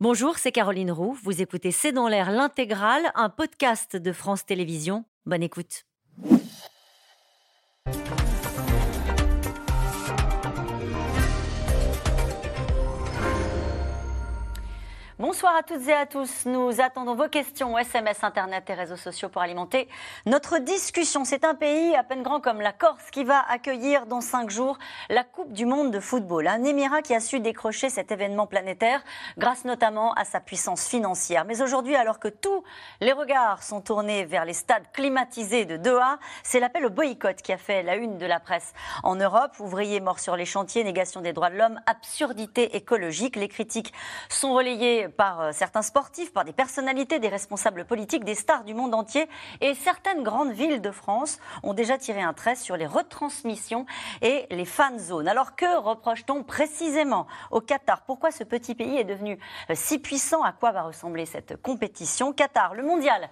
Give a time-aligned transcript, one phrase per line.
[0.00, 1.18] Bonjour, c'est Caroline Roux.
[1.24, 5.04] Vous écoutez C'est dans l'air l'intégrale, un podcast de France Télévisions.
[5.26, 5.86] Bonne écoute.
[15.20, 16.46] Bonsoir à toutes et à tous.
[16.46, 19.88] Nous attendons vos questions, SMS, Internet et réseaux sociaux pour alimenter
[20.26, 21.24] notre discussion.
[21.24, 24.78] C'est un pays à peine grand comme la Corse qui va accueillir dans cinq jours
[25.08, 26.46] la Coupe du Monde de football.
[26.46, 29.02] Un émirat qui a su décrocher cet événement planétaire
[29.38, 31.44] grâce notamment à sa puissance financière.
[31.46, 32.62] Mais aujourd'hui, alors que tous
[33.00, 37.52] les regards sont tournés vers les stades climatisés de Doha, c'est l'appel au boycott qui
[37.52, 38.72] a fait la une de la presse
[39.02, 39.58] en Europe.
[39.58, 43.34] Ouvriers morts sur les chantiers, négation des droits de l'homme, absurdité écologique.
[43.34, 43.92] Les critiques
[44.28, 48.74] sont relayées par euh, certains sportifs, par des personnalités, des responsables politiques, des stars du
[48.74, 49.28] monde entier.
[49.60, 53.86] Et certaines grandes villes de France ont déjà tiré un trait sur les retransmissions
[54.22, 55.28] et les fan zones.
[55.28, 58.02] Alors que reproche-t-on précisément au Qatar?
[58.02, 59.38] Pourquoi ce petit pays est devenu
[59.70, 60.42] euh, si puissant?
[60.42, 62.32] À quoi va ressembler cette compétition?
[62.32, 63.28] Qatar, le mondial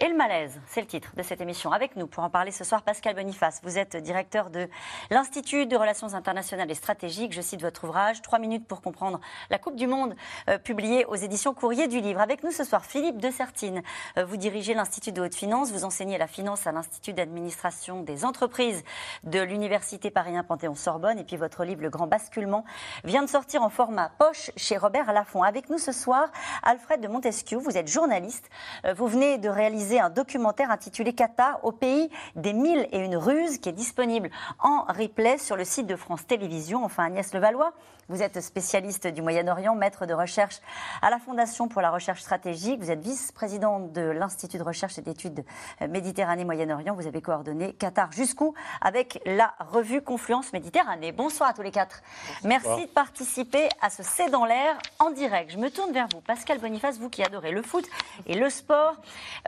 [0.00, 1.72] et le malaise, c'est le titre de cette émission.
[1.72, 3.60] Avec nous pour en parler ce soir, Pascal Boniface.
[3.64, 4.68] Vous êtes directeur de
[5.10, 7.32] l'Institut de Relations internationales et stratégiques.
[7.32, 9.18] Je cite votre ouvrage, Trois minutes pour comprendre
[9.50, 10.14] la Coupe du Monde,
[10.48, 12.20] euh, publié aux éditions Courrier du Livre.
[12.20, 13.82] Avec nous ce soir, Philippe de Sertine.
[14.18, 18.24] Euh, vous dirigez l'Institut de haute finance, vous enseignez la finance à l'Institut d'administration des
[18.24, 18.84] entreprises
[19.24, 21.18] de l'Université Paris 1 Panthéon-Sorbonne.
[21.18, 22.64] Et puis votre livre, Le Grand Basculement,
[23.02, 25.42] vient de sortir en format poche chez Robert Laffont.
[25.42, 26.28] Avec nous ce soir,
[26.62, 27.58] Alfred de Montesquieu.
[27.58, 28.48] Vous êtes journaliste.
[28.84, 33.16] Euh, vous venez de réaliser un documentaire intitulé Qatar au pays des mille et une
[33.16, 36.84] ruses qui est disponible en replay sur le site de France Télévisions.
[36.84, 37.72] Enfin, Agnès Levallois,
[38.08, 40.60] vous êtes spécialiste du Moyen-Orient, maître de recherche
[41.02, 42.80] à la Fondation pour la recherche stratégique.
[42.80, 45.44] Vous êtes vice-présidente de l'Institut de recherche et d'études
[45.80, 46.94] Méditerranée-Moyen-Orient.
[46.94, 48.54] Vous avez coordonné Qatar jusqu'où?
[48.80, 51.12] Avec la revue Confluence Méditerranée.
[51.12, 52.02] Bonsoir à tous les quatre.
[52.44, 55.52] Merci de participer à ce C'est dans l'air en direct.
[55.52, 57.84] Je me tourne vers vous, Pascal Boniface, vous qui adorez le foot
[58.26, 58.96] et le sport.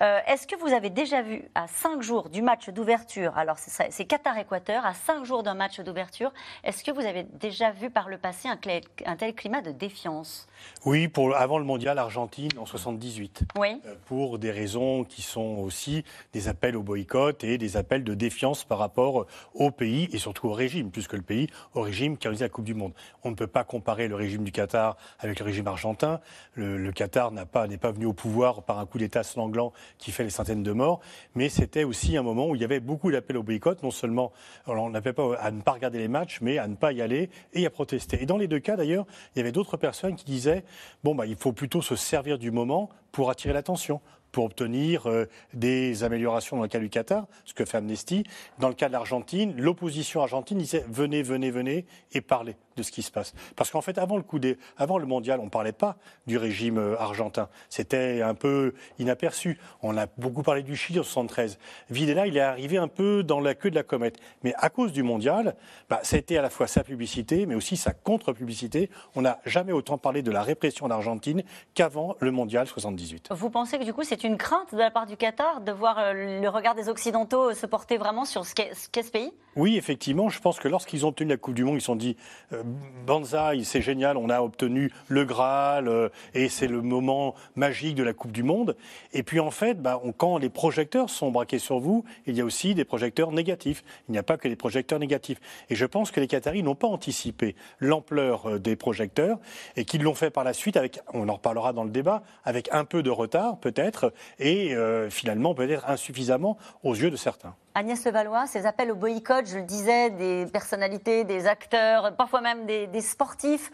[0.03, 4.05] Euh, est-ce que vous avez déjà vu à cinq jours du match d'ouverture, alors c'est
[4.05, 6.33] Qatar-Équateur, à cinq jours d'un match d'ouverture,
[6.63, 10.47] est-ce que vous avez déjà vu par le passé un, tel climat de défiance?
[10.87, 13.43] Oui, pour, avant le mondial Argentine en 78.
[13.59, 13.81] Oui.
[13.87, 18.15] Euh, pour des raisons qui sont aussi des appels au boycott et des appels de
[18.15, 22.17] défiance par rapport au pays et surtout au régime, plus que le pays, au régime
[22.17, 22.93] qui a organisé la Coupe du Monde.
[23.25, 26.21] On ne peut pas comparer le régime du Qatar avec le régime argentin.
[26.55, 30.20] Le, Qatar n'est pas, pas venu au pouvoir par un coup d'État sanglant qui fait
[30.25, 31.01] les centaines de morts,
[31.35, 34.33] mais c'était aussi un moment où il y avait beaucoup d'appels au boycott, non seulement
[34.67, 37.31] on n'appelait pas à ne pas regarder les matchs, mais à ne pas y aller
[37.53, 38.23] et à protester.
[38.23, 40.65] Et dans les deux cas, d'ailleurs, il y avait d'autres personnes qui disaient
[41.05, 44.01] bon, bah, il faut plutôt se servir du moment pour attirer l'attention,
[44.33, 48.25] pour obtenir euh, des améliorations dans le cas du Qatar, ce que fait Amnesty.
[48.59, 52.93] Dans le cas de l'Argentine, l'opposition argentine disait venez, venez, venez et parlez de ce
[52.93, 53.35] qui se passe.
[53.57, 55.97] Parce qu'en fait, avant le, coup des, avant le mondial, on ne parlait pas
[56.27, 57.49] du régime euh, argentin.
[57.69, 59.59] C'était un peu inaperçu.
[59.83, 61.59] On a beaucoup parlé du Chili en 73.
[61.91, 64.19] Videla, il est arrivé un peu dans la queue de la comète.
[64.45, 65.57] Mais à cause du mondial,
[65.89, 68.91] bah, ça a été à la fois sa publicité, mais aussi sa contre-publicité.
[69.15, 71.43] On n'a jamais autant parlé de la répression en Argentine
[71.75, 73.29] qu'avant le mondial 78.
[73.33, 75.99] Vous pensez que du coup, c'est une crainte de la part du Qatar de voir
[75.99, 79.33] euh, le regard des Occidentaux se porter vraiment sur ce qu'est ce pays?
[79.57, 80.29] Oui, effectivement.
[80.29, 82.17] Je pense que lorsqu'ils ont obtenu la Coupe du Monde, ils se sont dit
[82.53, 82.63] euh,
[83.05, 88.05] Banzai, c'est génial, on a obtenu le Graal euh, et c'est le moment magique de
[88.05, 88.77] la Coupe du Monde.
[89.13, 92.45] Et puis en fait, bah, quand les projecteurs sont braqués sur vous, il y a
[92.45, 93.83] aussi des projecteurs négatifs.
[94.09, 95.41] Il n'y a pas que des projecteurs négatifs.
[95.69, 99.39] Et je pense que les Qataris n'ont pas anticipé l'ampleur euh, des projecteurs
[99.75, 102.69] et qu'ils l'ont fait par la suite avec, on en reparlera dans le débat, avec
[102.73, 104.75] un peu de retard peut-être et
[105.11, 107.55] finalement peut-être insuffisamment aux yeux de certains.
[107.75, 112.67] Agnès Levallois, ces appels au boycott, je le disais, des personnalités, des acteurs, parfois même
[112.67, 113.71] des, sportifs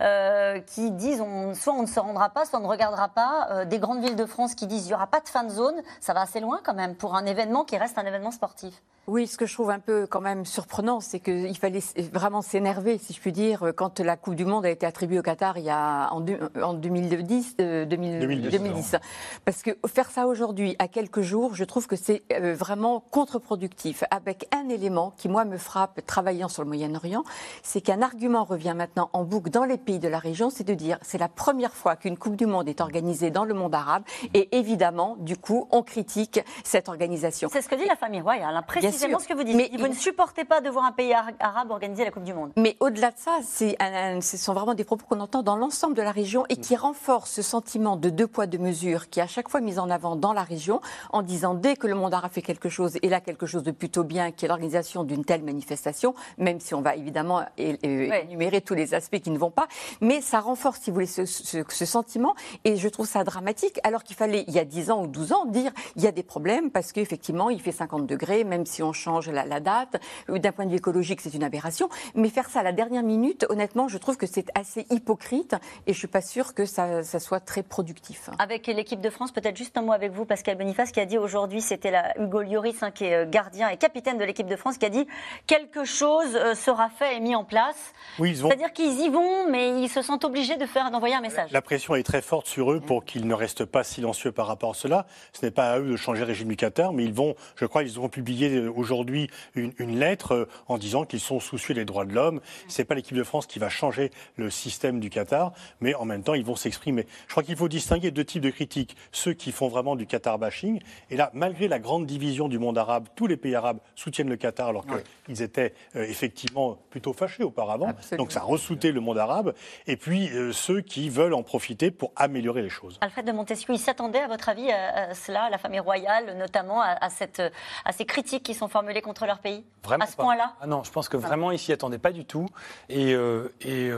[0.00, 3.48] euh, qui disent on, soit on ne se rendra pas, soit on ne regardera pas.
[3.50, 5.76] Euh, des grandes villes de France qui disent il n'y aura pas de fan zone,
[6.00, 8.82] ça va assez loin quand même pour un événement qui reste un événement sportif.
[9.08, 11.80] Oui, ce que je trouve un peu quand même surprenant, c'est qu'il fallait
[12.12, 15.22] vraiment s'énerver, si je puis dire, quand la Coupe du Monde a été attribuée au
[15.22, 18.98] Qatar il y a en, 2010, 2010, euh,
[19.46, 22.22] Parce que faire ça aujourd'hui, à quelques jours, je trouve que c'est
[22.52, 27.24] vraiment contre productif avec un élément qui, moi, me frappe travaillant sur le Moyen-Orient,
[27.62, 30.74] c'est qu'un argument revient maintenant en boucle dans les pays de la région, c'est de
[30.74, 34.02] dire c'est la première fois qu'une Coupe du Monde est organisée dans le monde arabe
[34.34, 37.48] et évidemment, du coup, on critique cette organisation.
[37.50, 38.64] C'est ce que dit la famille royale, hein,
[38.98, 39.56] précisément ce que vous dites.
[39.56, 42.52] Mais vous ne supportez pas de voir un pays arabe organiser la Coupe du Monde.
[42.56, 46.12] Mais au-delà de ça, ce sont vraiment des propos qu'on entend dans l'ensemble de la
[46.12, 49.48] région et qui renforcent ce sentiment de deux poids, deux mesures qui est à chaque
[49.48, 50.80] fois mis en avant dans la région
[51.12, 53.70] en disant dès que le monde arabe fait quelque chose et la quelque chose de
[53.70, 58.74] plutôt bien, qui est l'organisation d'une telle manifestation, même si on va évidemment énumérer tous
[58.74, 59.68] les aspects qui ne vont pas.
[60.00, 62.34] Mais ça renforce, si vous voulez, ce, ce sentiment.
[62.64, 65.32] Et je trouve ça dramatique, alors qu'il fallait, il y a 10 ans ou 12
[65.32, 68.82] ans, dire il y a des problèmes parce qu'effectivement, il fait 50 degrés, même si
[68.82, 70.00] on change la, la date.
[70.28, 71.88] D'un point de vue écologique, c'est une aberration.
[72.14, 75.56] Mais faire ça à la dernière minute, honnêtement, je trouve que c'est assez hypocrite
[75.86, 78.30] et je suis pas sûre que ça, ça soit très productif.
[78.38, 81.18] Avec l'équipe de France, peut-être juste un mot avec vous, Pascal Boniface, qui a dit
[81.18, 84.78] aujourd'hui, c'était Hugo Lloris, hein, qui est euh, gardien et capitaine de l'équipe de France,
[84.78, 85.06] qui a dit
[85.46, 87.92] quelque chose euh, sera fait et mis en place.
[88.18, 91.50] Oui, C'est-à-dire qu'ils y vont, mais ils se sentent obligés de faire d'envoyer un message.
[91.52, 94.70] La pression est très forte sur eux pour qu'ils ne restent pas silencieux par rapport
[94.70, 95.06] à cela.
[95.32, 97.66] Ce n'est pas à eux de changer le régime du Qatar, mais ils vont, je
[97.66, 101.84] crois, ils auront publié euh, aujourd'hui une, une, lettre en disant qu'ils sont soucieux des
[101.84, 102.40] droits de l'homme.
[102.68, 106.22] C'est pas l'équipe de France qui va changer le système du Qatar, mais en même
[106.22, 107.06] temps, ils vont s'exprimer.
[107.26, 108.96] Je crois qu'il faut distinguer deux types de critiques.
[109.12, 110.80] Ceux qui font vraiment du Qatar bashing.
[111.10, 114.36] Et là, malgré la grande division du monde arabe, tous les pays arabes soutiennent le
[114.36, 114.84] Qatar alors
[115.26, 117.92] qu'ils étaient euh, effectivement plutôt fâchés auparavant.
[118.16, 119.54] Donc ça ressoutait le monde arabe.
[119.86, 122.98] Et puis euh, ceux qui veulent en profiter pour améliorer les choses.
[123.00, 126.80] Alfred de Montesquieu, il s'attendait à votre avis à, cela, à la famille royale notamment,
[126.82, 127.42] à, cette,
[127.84, 130.54] à ces critiques qui sont formulées contre leur pays Vraiment À ce point-là?
[130.60, 132.46] Ah Non, je pense que vraiment ils s'y attendaient pas du tout.
[132.88, 133.90] Et, euh, et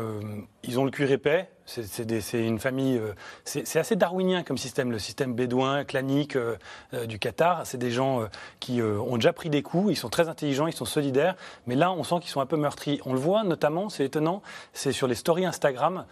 [0.64, 1.48] ils ont le cuir épais.
[1.70, 2.99] C'est une famille.
[2.99, 3.14] Euh,
[3.44, 6.56] c'est assez darwinien comme système, le système bédouin, clanique euh,
[6.94, 7.64] euh, du Qatar.
[7.64, 8.26] C'est des gens
[8.58, 11.37] qui ont déjà pris des coups, ils sont très intelligents, ils sont solidaires,
[11.67, 13.00] mais là, on sent qu'ils sont un peu meurtris.
[13.05, 16.05] On le voit notamment, c'est étonnant, c'est sur les stories Instagram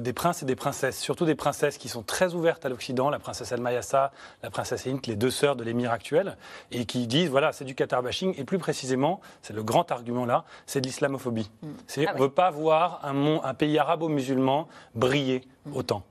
[0.00, 3.18] des princes et des princesses, surtout des princesses qui sont très ouvertes à l'Occident, la
[3.18, 4.12] princesse El Mayassa,
[4.42, 6.36] la princesse Hint, les deux sœurs de l'émir actuel,
[6.70, 10.26] et qui disent voilà, c'est du Qatar bashing, et plus précisément, c'est le grand argument
[10.26, 11.50] là, c'est de l'islamophobie.
[11.62, 11.68] Mm.
[11.86, 15.42] C'est ah on ne veut pas voir un, un pays arabo-musulman briller
[15.74, 16.02] autant.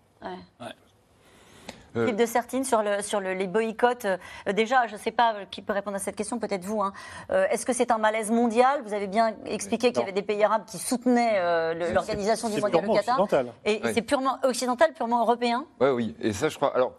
[1.95, 4.05] Euh, de Sertine sur, le, sur le, les boycotts.
[4.05, 4.17] Euh,
[4.53, 6.81] déjà, je ne sais pas qui peut répondre à cette question, peut-être vous.
[6.81, 6.93] Hein.
[7.31, 8.81] Euh, est-ce que c'est un malaise mondial?
[8.85, 12.89] Vous avez bien expliqué qu'il y avait des pays arabes qui soutenaient l'organisation du mondial
[12.89, 13.27] au Qatar.
[13.65, 15.65] Et c'est purement occidental, purement européen?
[15.79, 16.15] Oui, oui.
[16.21, 16.75] Et ça, je crois.
[16.75, 16.93] Alors,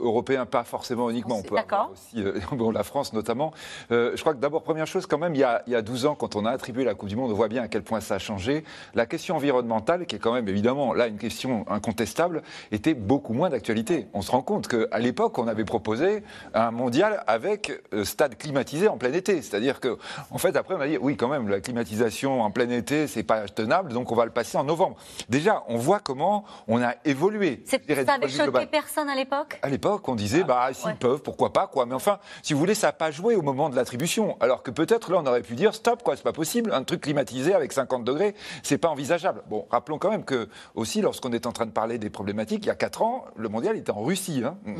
[0.00, 1.36] européen, pas forcément uniquement.
[1.38, 2.22] On peut avoir aussi
[2.52, 3.52] bon, la France notamment.
[3.90, 6.06] je crois que d'abord, première chose, quand même, il y, a, il y a 12
[6.06, 8.00] ans, quand on a attribué la Coupe du Monde, on voit bien à quel point
[8.00, 8.64] ça a changé.
[8.94, 12.42] La question environnementale, qui est quand même évidemment là une question incontestable,
[12.72, 16.22] était beaucoup moins d'actualité se rend compte qu'à l'époque, on avait proposé
[16.54, 19.42] un mondial avec euh, stade climatisé en plein été.
[19.42, 19.98] C'est-à-dire que,
[20.30, 23.22] en fait, après, on a dit, oui, quand même, la climatisation en plein été, c'est
[23.22, 24.96] pas tenable, donc on va le passer en novembre.
[25.28, 27.62] Déjà, on voit comment on a évolué.
[27.66, 29.58] Ça avait choqué personne à l'époque?
[29.62, 31.86] À l'époque, on disait, bah, s'ils peuvent, pourquoi pas, quoi.
[31.86, 34.36] Mais enfin, si vous voulez, ça n'a pas joué au moment de l'attribution.
[34.40, 36.72] Alors que peut-être là, on aurait pu dire, stop, quoi, c'est pas possible.
[36.72, 39.42] Un truc climatisé avec 50 degrés, c'est pas envisageable.
[39.48, 42.68] Bon, rappelons quand même que, aussi, lorsqu'on est en train de parler des problématiques, il
[42.68, 44.13] y a 4 ans, le mondial était en Russie.
[44.14, 44.42] Russie.
[44.44, 44.56] Hein.
[44.64, 44.76] Mm.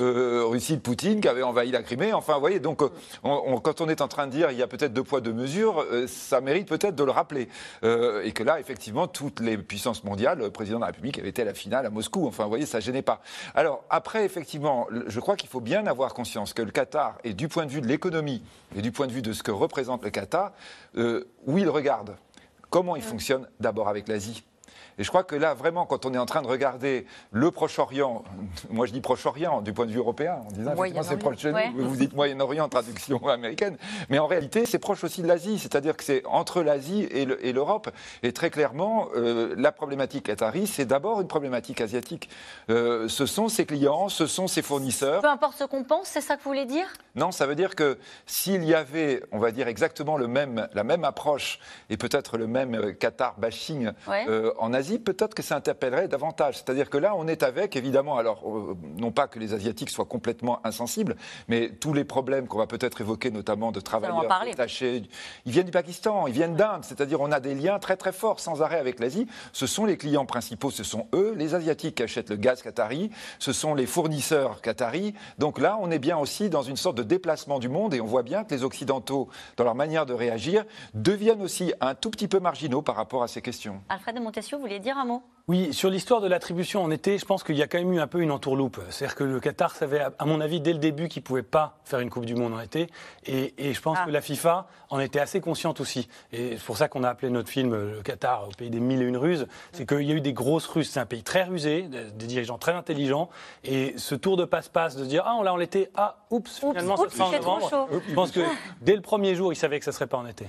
[0.00, 2.12] Euh, Russie de Poutine qui avait envahi la Crimée.
[2.12, 2.88] Enfin, vous voyez, donc euh,
[3.22, 5.84] quand on est en train de dire il y a peut-être deux poids, deux mesures,
[5.92, 7.48] euh, ça mérite peut-être de le rappeler.
[7.82, 11.42] et que là, effectivement, toutes les puissances mondiales, le président de la République avait été
[11.42, 12.26] à la finale à Moscou.
[12.26, 13.20] Enfin, vous voyez, ça gênait pas.
[13.54, 17.46] Alors, après, effectivement, je crois qu'il faut bien avoir conscience que le Qatar, et du
[17.46, 18.42] point de vue de l'économie
[18.76, 20.52] et du point de vue de ce que représente le Qatar,
[20.96, 22.16] où il regarde
[22.70, 24.42] comment il fonctionne d'abord avec l'Asie
[24.98, 28.24] et je crois que là, vraiment, quand on est en train de regarder le Proche-Orient,
[28.70, 31.88] moi je dis Proche-Orient du point de vue européen, en disant c'est proche de nous,
[31.88, 33.76] vous dites Moyen-Orient, traduction américaine,
[34.08, 37.90] mais en réalité c'est proche aussi de l'Asie, c'est-à-dire que c'est entre l'Asie et l'Europe.
[38.22, 42.28] Et très clairement, euh, la problématique Qatari, c'est d'abord une problématique asiatique.
[42.70, 45.22] Euh, ce sont ses clients, ce sont ses fournisseurs.
[45.22, 46.86] Peu importe ce qu'on pense, c'est ça que vous voulez dire?
[47.14, 50.84] Non, ça veut dire que s'il y avait, on va dire exactement le même, la
[50.84, 51.58] même approche
[51.90, 53.90] et peut-être le même euh, Qatar bashing
[54.58, 56.56] en Asie, peut-être que ça interpellerait davantage.
[56.56, 60.04] C'est-à-dire que là, on est avec, évidemment, alors, euh, non pas que les Asiatiques soient
[60.04, 61.16] complètement insensibles,
[61.48, 65.02] mais tous les problèmes qu'on va peut-être évoquer, notamment de travailleurs détachés,
[65.46, 68.40] ils viennent du Pakistan, ils viennent d'Inde, c'est-à-dire on a des liens très très forts
[68.40, 69.26] sans arrêt avec l'Asie.
[69.52, 73.10] Ce sont les clients principaux, ce sont eux, les Asiatiques qui achètent le gaz qatari,
[73.38, 75.14] ce sont les fournisseurs qataris.
[75.38, 78.06] Donc là, on est bien aussi dans une sorte de déplacement du monde et on
[78.06, 82.28] voit bien que les Occidentaux, dans leur manière de réagir, deviennent aussi un tout petit
[82.28, 83.80] peu marginaux par rapport à ces questions.
[83.88, 87.24] Alfred de Montesquieu, vous dire un mot oui, sur l'histoire de l'attribution en été, je
[87.24, 88.80] pense qu'il y a quand même eu un peu une entourloupe.
[88.90, 91.78] C'est-à-dire que le Qatar savait, à mon avis, dès le début qu'il ne pouvait pas
[91.84, 92.86] faire une Coupe du Monde en été.
[93.26, 94.06] Et, je pense ah.
[94.06, 96.08] que la FIFA en était assez consciente aussi.
[96.32, 99.02] Et c'est pour ça qu'on a appelé notre film Le Qatar au pays des mille
[99.02, 99.48] et une ruses.
[99.72, 100.88] C'est qu'il y a eu des grosses ruses.
[100.88, 103.28] C'est un pays très rusé, des dirigeants très intelligents.
[103.64, 106.60] Et ce tour de passe-passe de se dire Ah, on l'a en été, ah, oups,
[106.60, 107.88] finalement, ça sera en novembre.
[108.08, 108.40] Je pense que
[108.80, 110.46] dès le premier jour, ils savaient que ça ne serait pas en été.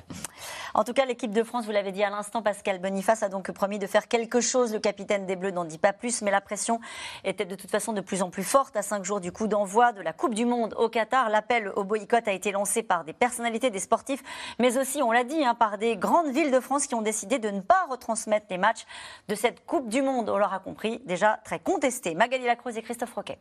[0.76, 3.52] En tout cas, l'équipe de France, vous l'avez dit à l'instant, Pascal Boniface a donc
[3.52, 4.74] promis de faire quelque chose.
[4.74, 6.80] Le capitaine des Bleus n'en dit pas plus, mais la pression
[7.24, 8.76] était de toute façon de plus en plus forte.
[8.76, 11.84] À cinq jours du coup d'envoi de la Coupe du Monde au Qatar, l'appel au
[11.84, 14.22] boycott a été lancé par des personnalités, des sportifs,
[14.60, 17.40] mais aussi, on l'a dit, hein, par des grandes villes de France qui ont décidé
[17.40, 18.86] de ne pas retransmettre les matchs
[19.30, 20.30] de cette Coupe du Monde.
[20.30, 22.14] On l'aura compris, déjà très contesté.
[22.14, 23.40] Magali Lacroze et Christophe Roquet.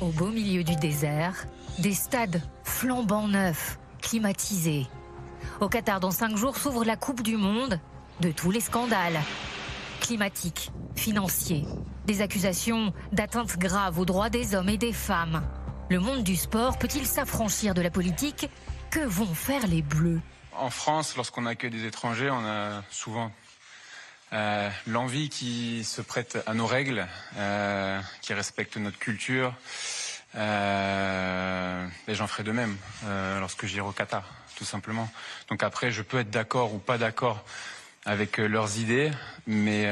[0.00, 1.46] Au beau milieu du désert,
[1.78, 4.86] des stades flambant neufs, climatisés.
[5.60, 7.78] Au Qatar, dans cinq jours, s'ouvre la Coupe du Monde
[8.20, 9.20] de tous les scandales.
[10.00, 11.64] Climatiques, financiers,
[12.06, 15.46] des accusations d'atteinte grave aux droits des hommes et des femmes.
[15.90, 18.50] Le monde du sport peut-il s'affranchir de la politique?
[18.90, 20.20] Que vont faire les Bleus?
[20.56, 23.30] En France, lorsqu'on accueille des étrangers, on a souvent
[24.32, 27.06] euh, l'envie qui se prête à nos règles,
[27.36, 29.54] euh, qui respecte notre culture.
[30.34, 32.76] Euh, et j'en ferai de même
[33.38, 34.24] lorsque j'irai au Qatar,
[34.56, 35.08] tout simplement.
[35.48, 37.44] Donc après, je peux être d'accord ou pas d'accord
[38.06, 39.10] avec leurs idées,
[39.46, 39.88] mais,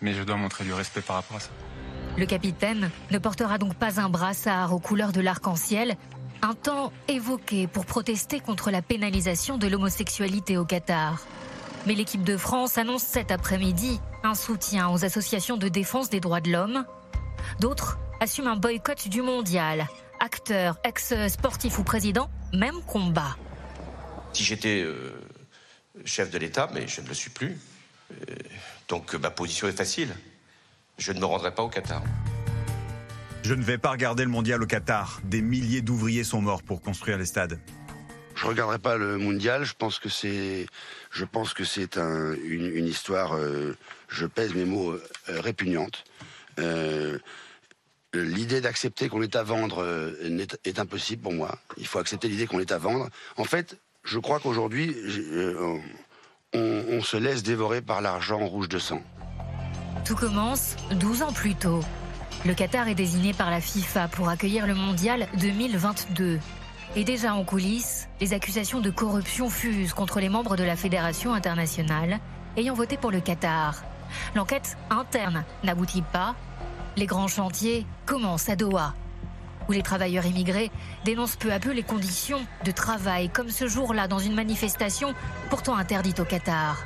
[0.00, 1.50] mais je dois montrer du respect par rapport à ça.
[2.16, 5.96] Le capitaine ne portera donc pas un brassard aux couleurs de l'arc-en-ciel,
[6.42, 11.24] un temps évoqué pour protester contre la pénalisation de l'homosexualité au Qatar.
[11.86, 16.40] Mais l'équipe de France annonce cet après-midi un soutien aux associations de défense des droits
[16.40, 16.84] de l'homme.
[17.60, 19.86] D'autres assument un boycott du mondial.
[20.18, 23.36] Acteurs, ex-sportifs ou présidents, même combat.
[24.36, 25.14] Si j'étais euh,
[26.04, 27.56] chef de l'État, mais je ne le suis plus,
[28.12, 28.34] euh,
[28.86, 30.14] donc ma position est facile.
[30.98, 32.02] Je ne me rendrai pas au Qatar.
[33.42, 35.22] Je ne vais pas regarder le mondial au Qatar.
[35.24, 37.58] Des milliers d'ouvriers sont morts pour construire les stades.
[38.34, 39.64] Je regarderai pas le mondial.
[39.64, 40.66] Je pense que c'est,
[41.10, 43.34] je pense que c'est une, histoire.
[43.36, 43.74] Euh,
[44.08, 46.04] je pèse mes mots euh, répugnante.
[46.58, 47.18] Euh,
[48.12, 49.82] l'idée d'accepter qu'on est à vendre
[50.64, 51.58] est, impossible pour moi.
[51.78, 53.08] Il faut accepter l'idée qu'on est à vendre.
[53.38, 54.96] En fait, je crois qu'aujourd'hui,
[56.54, 59.02] on se laisse dévorer par l'argent rouge de sang.
[60.04, 61.80] Tout commence 12 ans plus tôt.
[62.44, 66.38] Le Qatar est désigné par la FIFA pour accueillir le mondial 2022.
[66.94, 71.34] Et déjà en coulisses, les accusations de corruption fusent contre les membres de la Fédération
[71.34, 72.20] internationale
[72.56, 73.82] ayant voté pour le Qatar.
[74.34, 76.36] L'enquête interne n'aboutit pas.
[76.96, 78.94] Les grands chantiers commencent à Doha,
[79.68, 80.70] où les travailleurs immigrés
[81.04, 85.14] dénoncent peu à peu les conditions de travail, comme ce jour-là dans une manifestation
[85.50, 86.84] pourtant interdite au Qatar.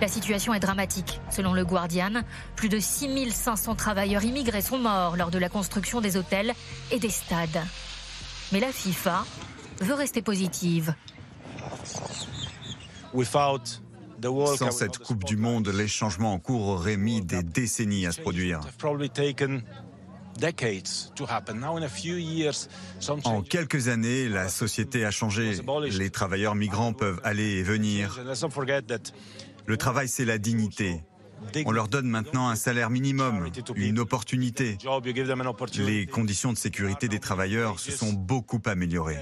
[0.00, 1.20] La situation est dramatique.
[1.30, 2.22] Selon le Guardian,
[2.56, 6.52] plus de 6500 travailleurs immigrés sont morts lors de la construction des hôtels
[6.90, 7.62] et des stades.
[8.52, 9.24] Mais la FIFA
[9.80, 10.94] veut rester positive.
[14.56, 18.20] Sans cette Coupe du Monde, les changements en cours auraient mis des décennies à se
[18.20, 18.60] produire.
[23.24, 25.60] En quelques années, la société a changé.
[25.90, 28.20] Les travailleurs migrants peuvent aller et venir.
[29.66, 31.02] Le travail, c'est la dignité.
[31.66, 34.78] On leur donne maintenant un salaire minimum, une opportunité.
[35.76, 39.18] Les conditions de sécurité des travailleurs se sont beaucoup améliorées.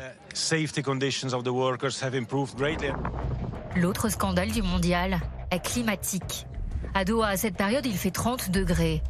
[3.77, 6.47] L'autre scandale du mondial est climatique.
[6.95, 9.03] À Doha, à cette période, il fait 30 degrés.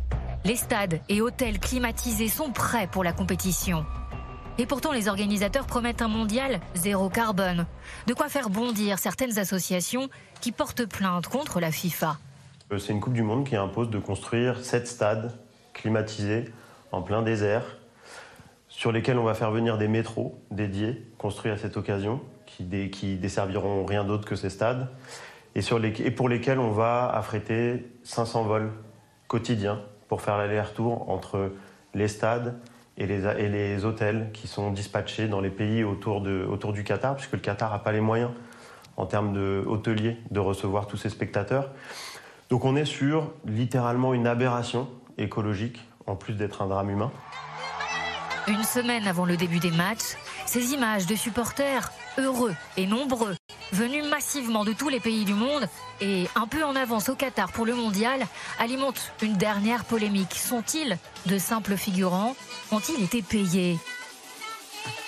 [0.45, 3.87] Les stades et hôtels climatisés sont prêts pour la compétition.
[4.59, 7.65] Et pourtant, les organisateurs promettent un mondial zéro carbone.
[8.09, 10.09] De quoi faire bondir certaines associations
[10.41, 12.19] qui portent plainte contre la FIFA.
[12.73, 15.33] Euh, c'est une Coupe du Monde qui impose de construire sept stades
[15.75, 16.47] climatisés
[16.91, 17.79] en plein désert,
[18.67, 22.65] sur lesquels on va faire venir des métros dédiés, construits à cette occasion, qui,
[23.17, 24.91] desserviront rien d'autre que ces stades,
[25.55, 25.61] et,
[26.05, 28.73] et pour lesquels on va affréter 500 vols
[29.29, 29.81] quotidiens
[30.13, 31.55] pour faire l'aller-retour entre
[31.95, 32.61] les stades
[32.99, 37.33] et les, et les, hôtels qui sont dispatchés dans les pays autour, du Qatar, puisque
[37.33, 38.31] le Qatar n'a pas les moyens
[38.99, 41.71] en termes de hôteliers de recevoir tous ces spectateurs.
[42.51, 47.11] Donc on est sur littéralement une aberration écologique, en plus d'être un drame humain.
[48.49, 53.37] Une semaine avant le début des matchs, ces images de supporters heureux et nombreux,
[53.73, 55.69] venus massivement de tous les pays du monde
[56.01, 58.27] et un peu en avance au Qatar pour le mondial,
[58.59, 60.35] alimentent une dernière polémique.
[60.35, 62.37] Sont-ils de simples figurants?
[62.71, 63.79] Ont-ils été payés?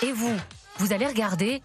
[0.03, 0.37] Et vous,
[0.79, 1.63] vous allez regarder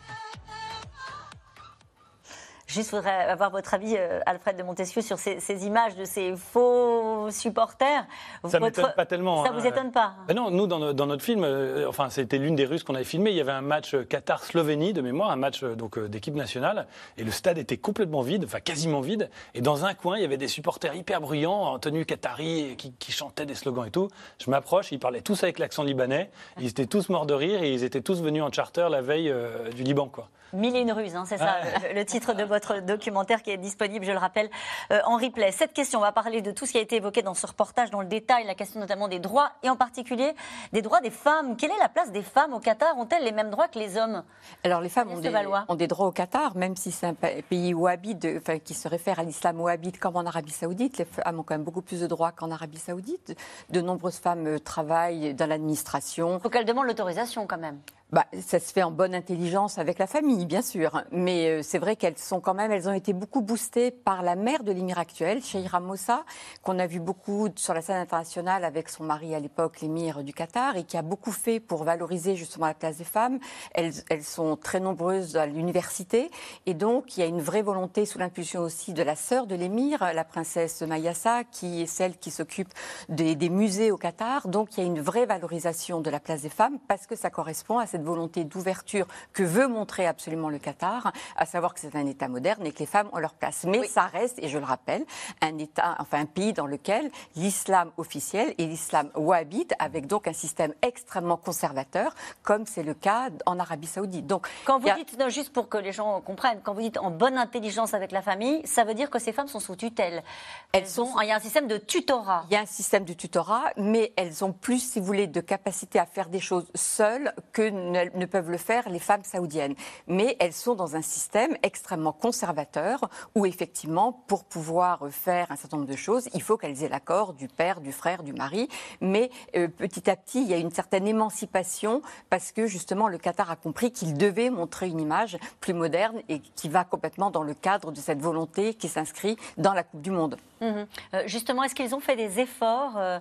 [2.69, 7.31] Juste, voudrais avoir votre avis, euh, Alfred de Montesquieu, sur ces, images de ces faux
[7.31, 8.05] supporters.
[8.45, 9.43] Ça ne m'étonne pas tellement.
[9.43, 9.71] Ça ne vous hein.
[9.71, 12.83] étonne pas ben Non, nous, dans, dans, notre film, euh, enfin, c'était l'une des Russes
[12.83, 13.31] qu'on avait filmé.
[13.31, 16.85] Il y avait un match Qatar-Slovénie de mémoire, un match donc d'équipe nationale,
[17.17, 19.31] et le stade était complètement vide, enfin quasiment vide.
[19.55, 22.93] Et dans un coin, il y avait des supporters hyper bruyants, en tenue qatari, qui,
[22.93, 24.09] qui chantaient des slogans et tout.
[24.39, 26.29] Je m'approche, ils parlaient tous avec l'accent libanais.
[26.59, 29.33] Ils étaient tous morts de rire et ils étaient tous venus en charter la veille
[29.75, 30.29] du Liban, quoi.
[30.53, 31.58] Mille et une ruses, hein, c'est ça
[31.94, 34.50] le, titre de votre documentaire qui est disponible, je le rappelle,
[34.91, 35.51] euh, en replay.
[35.51, 37.89] Cette question, on va parler de tout ce qui a été évoqué dans ce reportage,
[37.89, 40.34] dans le détail, la question notamment des droits, et en particulier
[40.74, 41.56] des droits des femmes.
[41.56, 42.98] Quelle est la place des femmes au Qatar?
[42.98, 44.24] Ont-elles les mêmes droits que les hommes?
[44.63, 45.32] Alors les femmes ont des,
[45.68, 49.20] ont des, droits au Qatar, même si c'est un pays wahhabite, enfin, qui se réfère
[49.20, 50.98] à l'islam wahhabite comme en Arabie saoudite.
[50.98, 53.36] Les femmes ont quand même beaucoup plus de droits qu'en Arabie saoudite.
[53.70, 56.38] De nombreuses femmes euh, travaillent dans l'administration.
[56.38, 57.79] Il faut qu'elles demandent l'autorisation quand même
[58.11, 61.03] bah, ça se fait en bonne intelligence avec la famille, bien sûr.
[61.11, 64.35] Mais euh, c'est vrai qu'elles sont quand même, elles ont été beaucoup boostées par la
[64.35, 66.23] mère de l'émir actuel, Sheira Mossa,
[66.63, 70.33] qu'on a vu beaucoup sur la scène internationale avec son mari à l'époque, l'émir du
[70.33, 73.37] Qatar, et qui a beaucoup fait pour valoriser justement la place des femmes.
[73.75, 76.31] Elles, elles sont très nombreuses à l'université.
[76.65, 79.53] Et donc, il y a une vraie volonté, sous l'impulsion aussi de la sœur de
[79.53, 82.69] l'émir, la princesse Mayassa, qui est celle qui s'occupe
[83.07, 84.47] des, des musées au Qatar.
[84.47, 87.29] Donc, il y a une vraie valorisation de la place des femmes parce que ça
[87.29, 91.96] correspond à cette volonté d'ouverture que veut montrer absolument le Qatar, à savoir que c'est
[91.96, 93.65] un État moderne et que les femmes ont leur place.
[93.65, 95.06] Mais ça reste, et je le rappelle,
[95.41, 100.34] un État, enfin un pays dans lequel l'islam officiel est l'islam wahhabite, avec donc un
[100.34, 102.13] système extrêmement conservateur,
[102.44, 104.27] comme c'est le cas en Arabie Saoudite.
[104.27, 107.38] Donc, quand vous dites, juste pour que les gens comprennent, quand vous dites en bonne
[107.38, 110.24] intelligence avec la famille, ça veut dire que ces femmes sont sous tutelle.
[110.72, 112.46] Elles, sont, il y a un système de tutorat.
[112.50, 115.41] Il y a un système de tutorat, mais elles ont plus, si vous voulez, de
[115.41, 119.75] capacité à faire des choses seules que ne, peuvent le faire les femmes saoudiennes.
[120.08, 125.77] Mais elles sont dans un système extrêmement conservateur où effectivement, pour pouvoir faire un certain
[125.77, 128.67] nombre de choses, il faut qu'elles aient l'accord du père, du frère, du mari.
[129.01, 133.17] Mais euh, petit à petit, il y a une certaine émancipation parce que justement, le
[133.17, 137.43] Qatar a compris qu'il devait montrer une image plus moderne et qui va complètement dans
[137.43, 140.38] le cadre de cette volonté qui s'inscrit dans la Coupe du Monde.
[140.62, 143.19] Mmh euh, justement, est-ce qu'ils ont fait des efforts euh,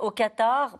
[0.00, 0.76] au Qatar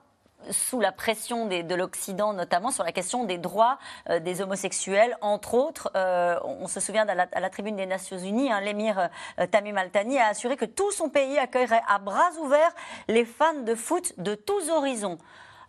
[0.51, 3.79] sous la pression de l'Occident, notamment sur la question des droits
[4.09, 5.91] euh, des homosexuels, entre autres.
[5.97, 10.19] Euh, on se souvient à la, tribune des Nations Unies, hein, l'émir euh, Tamim Al-Thani
[10.19, 12.75] a assuré que tout son pays accueillerait à bras ouverts
[13.09, 15.19] les fans de foot de tous horizons.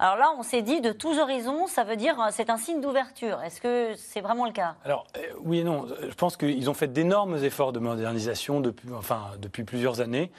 [0.03, 3.39] Alors là, on s'est dit de tous horizons, ça veut dire c'est un signe d'ouverture.
[3.43, 4.73] Est-ce que c'est vraiment le cas?
[4.83, 5.05] Alors
[5.43, 5.85] oui et non.
[6.01, 10.31] Je pense qu'ils ont fait d'énormes efforts de modernisation depuis, enfin, depuis plusieurs années.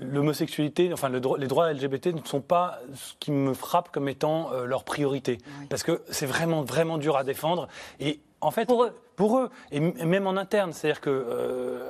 [0.00, 4.50] L'homosexualité, enfin le, les droits LGBT ne sont pas ce qui me frappe comme étant
[4.66, 7.68] leur priorité, parce que c'est vraiment vraiment dur à défendre
[8.00, 8.94] et en fait, pour eux.
[9.16, 10.72] Pour eux, et même en interne.
[10.72, 11.86] C'est-à-dire que, euh,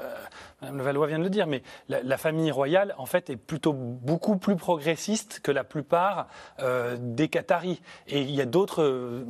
[0.63, 4.37] Mme Levallois vient de le dire, mais la, famille royale, en fait, est plutôt beaucoup
[4.37, 6.27] plus progressiste que la plupart
[6.59, 7.81] euh, des Qataris.
[8.09, 9.25] Et il y a d'autres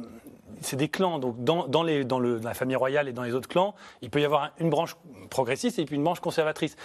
[0.60, 1.18] c'est des clans.
[1.18, 4.20] Donc, dans, les, dans le, la famille royale et dans les autres clans, il peut
[4.20, 4.96] y avoir une branche
[5.30, 6.76] progressiste et puis une branche conservatrice.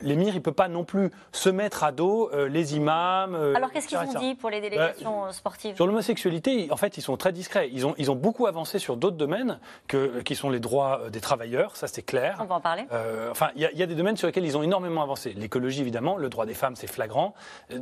[0.00, 3.34] L'émir, il ne peut pas non plus se mettre à dos euh, les imams.
[3.34, 5.76] Euh, Alors, qu'est-ce qu'ils ont dit pour les délégations bah, sportives?
[5.76, 7.68] Sur l'homosexualité, en fait, ils sont très discrets.
[7.72, 11.10] Ils ont, ils ont beaucoup avancé sur d'autres domaines que, qui sont les droits euh,
[11.10, 12.38] des travailleurs, ça c'est clair.
[12.40, 12.86] On va en parler.
[13.30, 15.34] enfin, il y, a des domaines sur lesquels ils ont énormément avancé.
[15.36, 17.34] L'écologie, évidemment, le droit des femmes, c'est flagrant.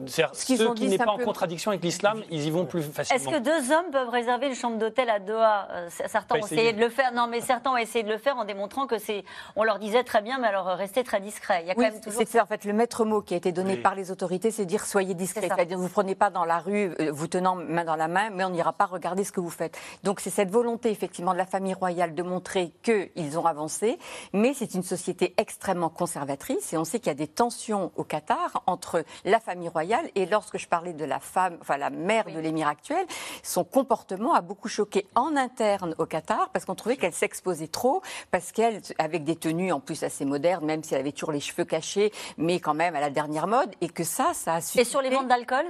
[0.06, 3.20] ceux qui n'est pas en contradiction avec l'islam, ils y vont plus facilement.
[3.20, 6.72] Est-ce que deux hommes peuvent réserver une chambre d'hôtel à Doha euh, certains ont essayé
[6.72, 7.12] de le faire.
[7.12, 9.24] Non, mais certains ont essayé de le faire en démontrant que c'est.
[9.56, 11.62] On leur disait très bien, mais alors restez très discret.
[11.62, 12.22] Il y a quand même toujours.
[12.26, 14.84] C'est en fait le maître mot qui a été donné par les autorités, c'est dire
[14.84, 15.48] soyez discret.
[15.48, 18.44] C'est-à-dire vous prenez pas dans la rue, euh, vous tenant main dans la main, mais
[18.44, 19.78] on n'ira pas regarder ce que vous faites.
[20.02, 23.98] Donc c'est cette volonté effectivement de la famille royale de montrer qu'ils ont avancé,
[24.32, 28.04] mais c'est une société extrêmement conservatrice et on sait qu'il y a des tensions au
[28.04, 32.24] Qatar entre la famille royale et lorsque je parlais de la femme, enfin la mère
[32.26, 33.06] de l'émir actuel,
[33.42, 38.02] son comportement a beaucoup choqué en interne au Qatar parce qu'on trouvait qu'elle s'exposait trop,
[38.30, 41.40] parce qu'elle, avec des tenues en plus assez modernes, même si elle avait toujours les
[41.40, 44.78] cheveux cachés, mais quand même à la dernière mode, et que ça, ça a su.
[44.78, 45.66] Et sur les ventes d'alcool?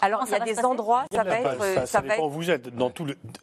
[0.00, 1.64] Alors, il y a des endroits, ça va être.
[1.74, 2.68] Ça, ça, dépend où vous êtes.
[2.74, 2.92] Dans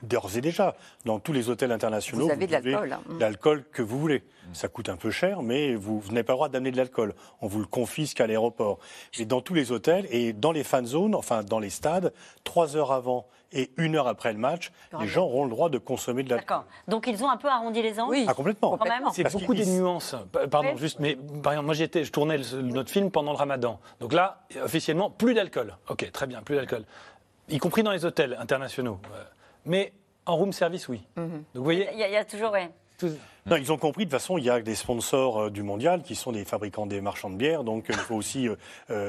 [0.04, 2.94] d'ores et déjà, dans tous les hôtels internationaux, vous avez de l'alcool.
[2.94, 3.02] Hein.
[3.20, 4.24] L'alcool que vous voulez.
[4.54, 7.14] Ça coûte un peu cher, mais vous, n'avez pas le droit d'amener de l'alcool.
[7.42, 8.80] On vous le confisque à l'aéroport.
[9.20, 12.76] Mais dans tous les hôtels et dans les fan zones, enfin dans les stades, trois
[12.76, 16.24] heures avant et une heure après le match, les gens auront le droit de consommer
[16.24, 16.48] de l'alcool.
[16.48, 16.66] D'accord.
[16.88, 18.78] Donc ils ont un peu arrondi les angles Oui, ah, complètement.
[19.14, 20.16] C'est beaucoup des nuances.
[20.52, 23.80] Pardon, juste, mais par exemple, moi j'étais, je tournais notre film pendant le ramadan.
[24.00, 25.78] Donc là, officiellement, plus d'alcool.
[25.90, 26.84] Ok, très bien, plus d'alcool.
[27.50, 29.00] Y compris dans les hôtels internationaux.
[29.66, 29.94] Mais
[30.26, 31.04] en room service, oui.
[31.16, 31.30] Mhm.
[31.30, 31.90] Donc vous voyez.
[31.94, 32.70] Il y, a toujours, ouais.
[33.50, 34.06] Non, ils ont compris.
[34.06, 36.88] De toute façon, il y a des sponsors euh, du mondial qui sont des fabricants
[36.88, 38.48] des marchands de bière, donc il faut aussi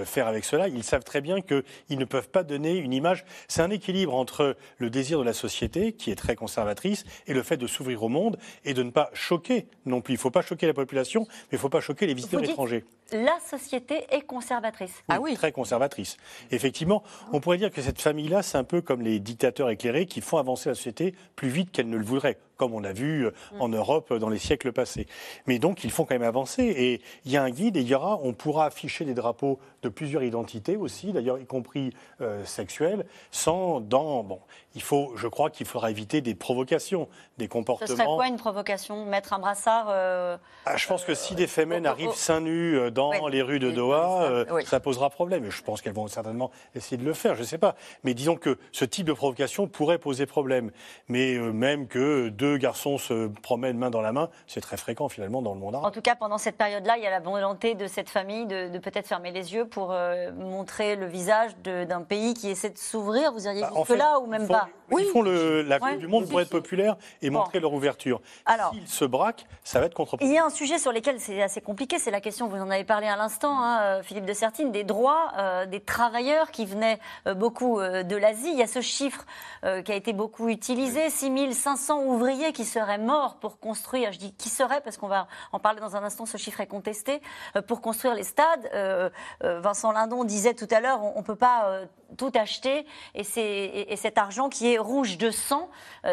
[0.04, 0.68] faire avec cela.
[0.68, 3.24] Ils savent très bien qu'ils ne peuvent pas donner une image.
[3.48, 7.42] C'est un équilibre entre le désir de la société, qui est très conservatrice, et le
[7.42, 10.14] fait de s'ouvrir au monde et de ne pas choquer non plus.
[10.14, 12.42] Il ne faut pas choquer la population, mais il ne faut pas choquer les visiteurs
[12.42, 12.84] étrangers.
[13.12, 14.92] La société est conservatrice.
[15.08, 15.34] ah oui.
[15.34, 16.16] Très conservatrice.
[16.50, 20.20] Effectivement, on pourrait dire que cette famille-là, c'est un peu comme les dictateurs éclairés qui
[20.20, 23.30] font avancer la société plus vite qu'elle ne le voudrait comme on a vu euh,
[23.52, 23.60] mm.
[23.60, 25.06] en Europe dans les siècles passés.
[25.46, 26.62] Mais donc, ils font quand même avancer.
[26.62, 29.58] Et il y a un guide et il y aura, on pourra afficher des drapeaux
[29.82, 34.24] de plusieurs identités aussi, d'ailleurs, y compris euh, sexuelles, sans dans.
[34.24, 34.40] Bon,
[34.74, 37.08] il faut, je crois qu'il faudra éviter des provocations,
[37.38, 37.88] des comportements.
[37.88, 39.04] Ce serait quoi une provocation?
[39.06, 43.28] Mettre un brassard euh, ah, Je pense que si des femmes arrivent seins nus dans
[43.28, 45.44] les rues de Doha, ça posera problème.
[45.44, 47.76] Et je pense qu'elles vont certainement essayer de le faire, je ne sais pas.
[48.04, 50.70] Mais disons que ce type de provocation pourrait poser problème.
[51.08, 54.15] Mais même que deux garçons se promènent main dans la main,
[54.46, 55.86] c'est très fréquent finalement dans le monde arabe.
[55.86, 58.78] En tout cas, pendant cette période-là, il y a la volonté de cette famille de,
[58.78, 63.32] peut-être fermer les yeux pour euh, montrer le visage d'un pays qui essaie de s'ouvrir.
[63.32, 64.68] Vous iriez bah, jusque-là ou même pas?
[64.90, 65.02] oui.
[65.06, 68.20] Ils font le, la Coupe du Monde pour être populaire et montrer leur ouverture.
[68.44, 71.20] Alors, s'ils se braquent, ça va être contre Il y a un sujet sur lequel
[71.20, 74.26] c'est assez compliqué, c'est la question, vous en avez parlé à l'instant, hein, euh, Philippe
[74.26, 76.98] de Sertine, des droits euh, des travailleurs qui venaient
[77.34, 78.50] beaucoup de l'Asie.
[78.52, 79.24] Il y a ce chiffre
[79.62, 84.48] qui a été beaucoup utilisé, 6500 ouvriers qui seraient morts pour construire, je dis qui
[84.48, 87.20] seraient parce qu'on va en parler dans un instant, ce chiffre est contesté,
[87.56, 88.68] euh, pour construire les stades.
[88.74, 89.10] Euh,
[89.44, 91.80] euh, Vincent Lindon disait tout à l'heure, on ne peut pas
[92.16, 95.68] tout acheter et, et, cet argent qui est rouge de sang,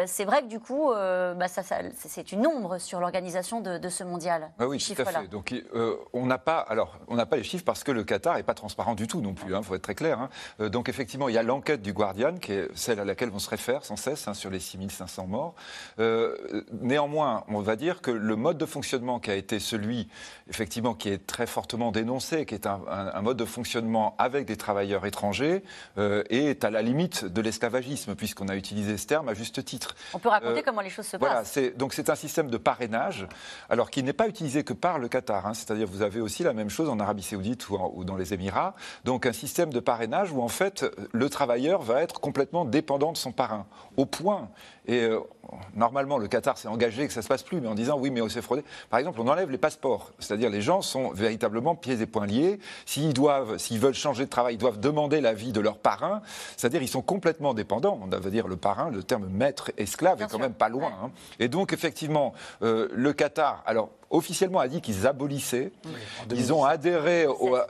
[0.06, 1.62] c'est vrai que du coup, bah, ça,
[1.94, 4.50] c'est une ombre sur l'organisation de, ce mondial.
[4.58, 5.28] Ah oui, tout à fait.
[5.28, 5.54] Donc
[6.12, 8.54] on n'a pas, alors on n'a pas les chiffres parce que le Qatar n'est pas
[8.54, 9.50] transparent du tout non plus.
[9.50, 10.18] Il hein, faut être très clair.
[10.20, 10.68] Hein.
[10.68, 13.50] donc effectivement, il y a l'enquête du Guardian qui est celle à laquelle on se
[13.50, 15.54] réfère sans cesse hein, sur les 6500 morts.
[15.98, 20.08] Euh, néanmoins, on va dire que le mode de fonctionnement qui a été celui,
[20.48, 25.06] effectivement, qui est très fortement dénoncé, qui est un, mode de fonctionnement avec des travailleurs
[25.06, 25.62] étrangers,
[25.98, 29.94] euh, est à la limite de l'esclavagisme, puisqu'on a utilisé ce terme à juste titre.
[30.12, 31.58] On peut raconter euh, comment les choses se voilà, passent.
[31.76, 33.26] donc c'est un système de parrainage,
[33.68, 35.46] alors qui n'est pas utilisé que par le Qatar.
[35.46, 35.54] Hein.
[35.54, 38.74] C'est-à-dire vous avez aussi la même chose en Arabie Saoudite ou, ou dans les Émirats.
[39.04, 43.16] Donc un système de parrainage où en fait le travailleur va être complètement dépendant de
[43.16, 43.66] son parrain,
[43.96, 44.50] au point
[44.86, 45.20] et euh,
[45.74, 48.10] normalement, le Qatar s'est engagé que ça ne se passe plus, mais en disant oui,
[48.10, 48.62] mais on s'est fraudé.
[48.90, 50.12] Par exemple, on enlève les passeports.
[50.18, 52.58] C'est-à-dire les gens sont véritablement pieds et poings liés.
[52.84, 56.22] S'ils doivent, s'ils veulent changer de travail, ils doivent demander l'avis de leur parrain.
[56.56, 57.98] C'est-à-dire ils sont complètement dépendants.
[58.02, 60.92] On va dire le parrain, le terme maître esclave est quand même pas loin.
[61.02, 61.10] Hein.
[61.38, 62.32] Et donc effectivement,
[62.62, 65.72] euh, le Qatar, alors officiellement a dit qu'ils abolissaient.
[66.30, 67.26] ils ont adhéré,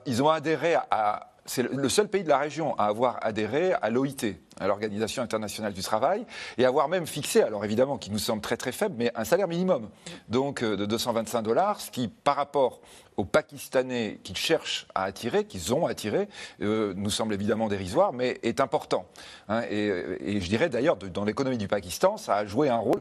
[0.07, 3.91] ils ont adhéré à c'est le seul pays de la région à avoir adhéré à
[3.91, 6.25] l'OIT, à l'Organisation internationale du travail,
[6.57, 9.49] et avoir même fixé, alors évidemment qui nous semble très très faible, mais un salaire
[9.49, 9.91] minimum,
[10.29, 12.81] donc euh, de 225 dollars, ce qui par rapport
[13.17, 16.29] aux Pakistanais qu'ils cherchent à attirer, qu'ils ont attiré,
[16.63, 19.07] euh, nous semble évidemment dérisoire, mais est important.
[19.49, 19.63] Hein.
[19.71, 23.01] et, je dirais d'ailleurs, dans l'économie du Pakistan, ça a joué un rôle,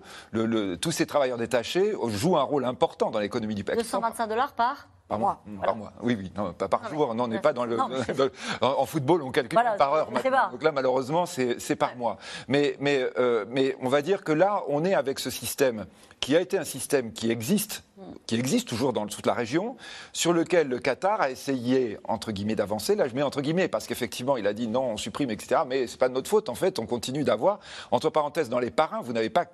[0.79, 3.99] tous ces travailleurs détachés jouent un rôle important dans l'économie du Pakistan.
[3.99, 5.43] 225 dollars par par mois.
[5.63, 5.93] Par mois.
[6.01, 7.13] Oui, oui, non, pas par jour.
[7.13, 7.77] Non, on n'est pas dans le.
[8.61, 10.09] en, football, on calcule par heure.
[10.51, 12.17] Donc là, malheureusement, c'est par mois.
[12.47, 15.85] Mais, mais, euh, mais on va dire que là, on est avec ce système
[16.23, 17.83] qui a été un système qui existe,
[18.27, 19.75] qui existe toujours dans toute la région,
[20.13, 22.95] sur lequel le Qatar a essayé, entre guillemets, d'avancer.
[22.95, 25.61] Là, je mets entre guillemets, parce qu'effectivement, il a dit non, on supprime, etc.
[25.67, 27.59] Mais c'est pas de notre faute, en fait, on continue d'avoir.
[27.91, 29.47] Entre parenthèses, dans les parrains, vous n'avez pas.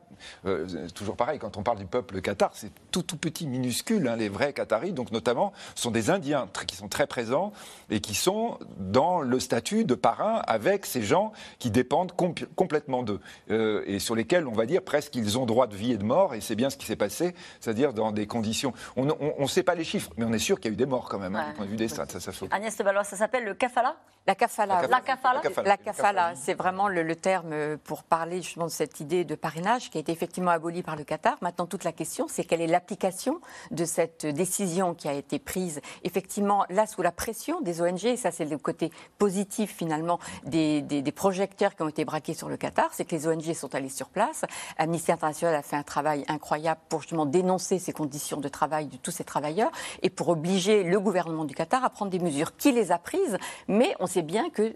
[0.46, 4.18] Euh, toujours pareil, quand on parle du peuple Qatar, c'est tout, tout petit, minuscule, hein,
[4.18, 7.52] les vrais Qataris, donc notamment, sont des Indiens qui sont très présents
[7.90, 12.12] et qui sont dans le statut de parrain avec ces gens qui dépendent
[12.56, 15.94] complètement d'eux euh, et sur lesquels, on va dire, presque ils ont droit de vie
[15.94, 18.74] et de mort, bien ce qui s'est passé, c'est-à-dire dans des conditions.
[18.98, 20.86] On ne sait pas les chiffres, mais on est sûr qu'il y a eu des
[20.86, 22.06] morts quand même, hein, du point de vue des stats.
[22.10, 23.96] Ça, ça Agnès de Valois, ça s'appelle le kafala?
[24.28, 24.86] La kafala.
[24.88, 25.42] La kafala.
[25.64, 29.98] La kafala, c'est vraiment le, terme pour parler justement de cette idée de parrainage qui
[29.98, 31.38] a été effectivement abolie par le Qatar.
[31.42, 33.40] Maintenant, toute la question, c'est quelle est l'application
[33.72, 38.18] de cette décision qui a été prise, effectivement, là, sous la pression des ONG, et
[38.18, 42.58] ça, c'est le côté positif finalement des, des projecteurs qui ont été braqués sur le
[42.58, 44.44] Qatar, c'est que les ONG sont allées sur place.
[44.78, 46.49] Amnesty International a fait un travail incroyable
[46.90, 51.00] pour justement dénoncer ces conditions de travail de tous ces travailleurs et pour obliger le
[51.00, 53.38] gouvernement du Qatar à prendre des mesures qui les a prises.
[53.68, 54.74] Mais on sait bien que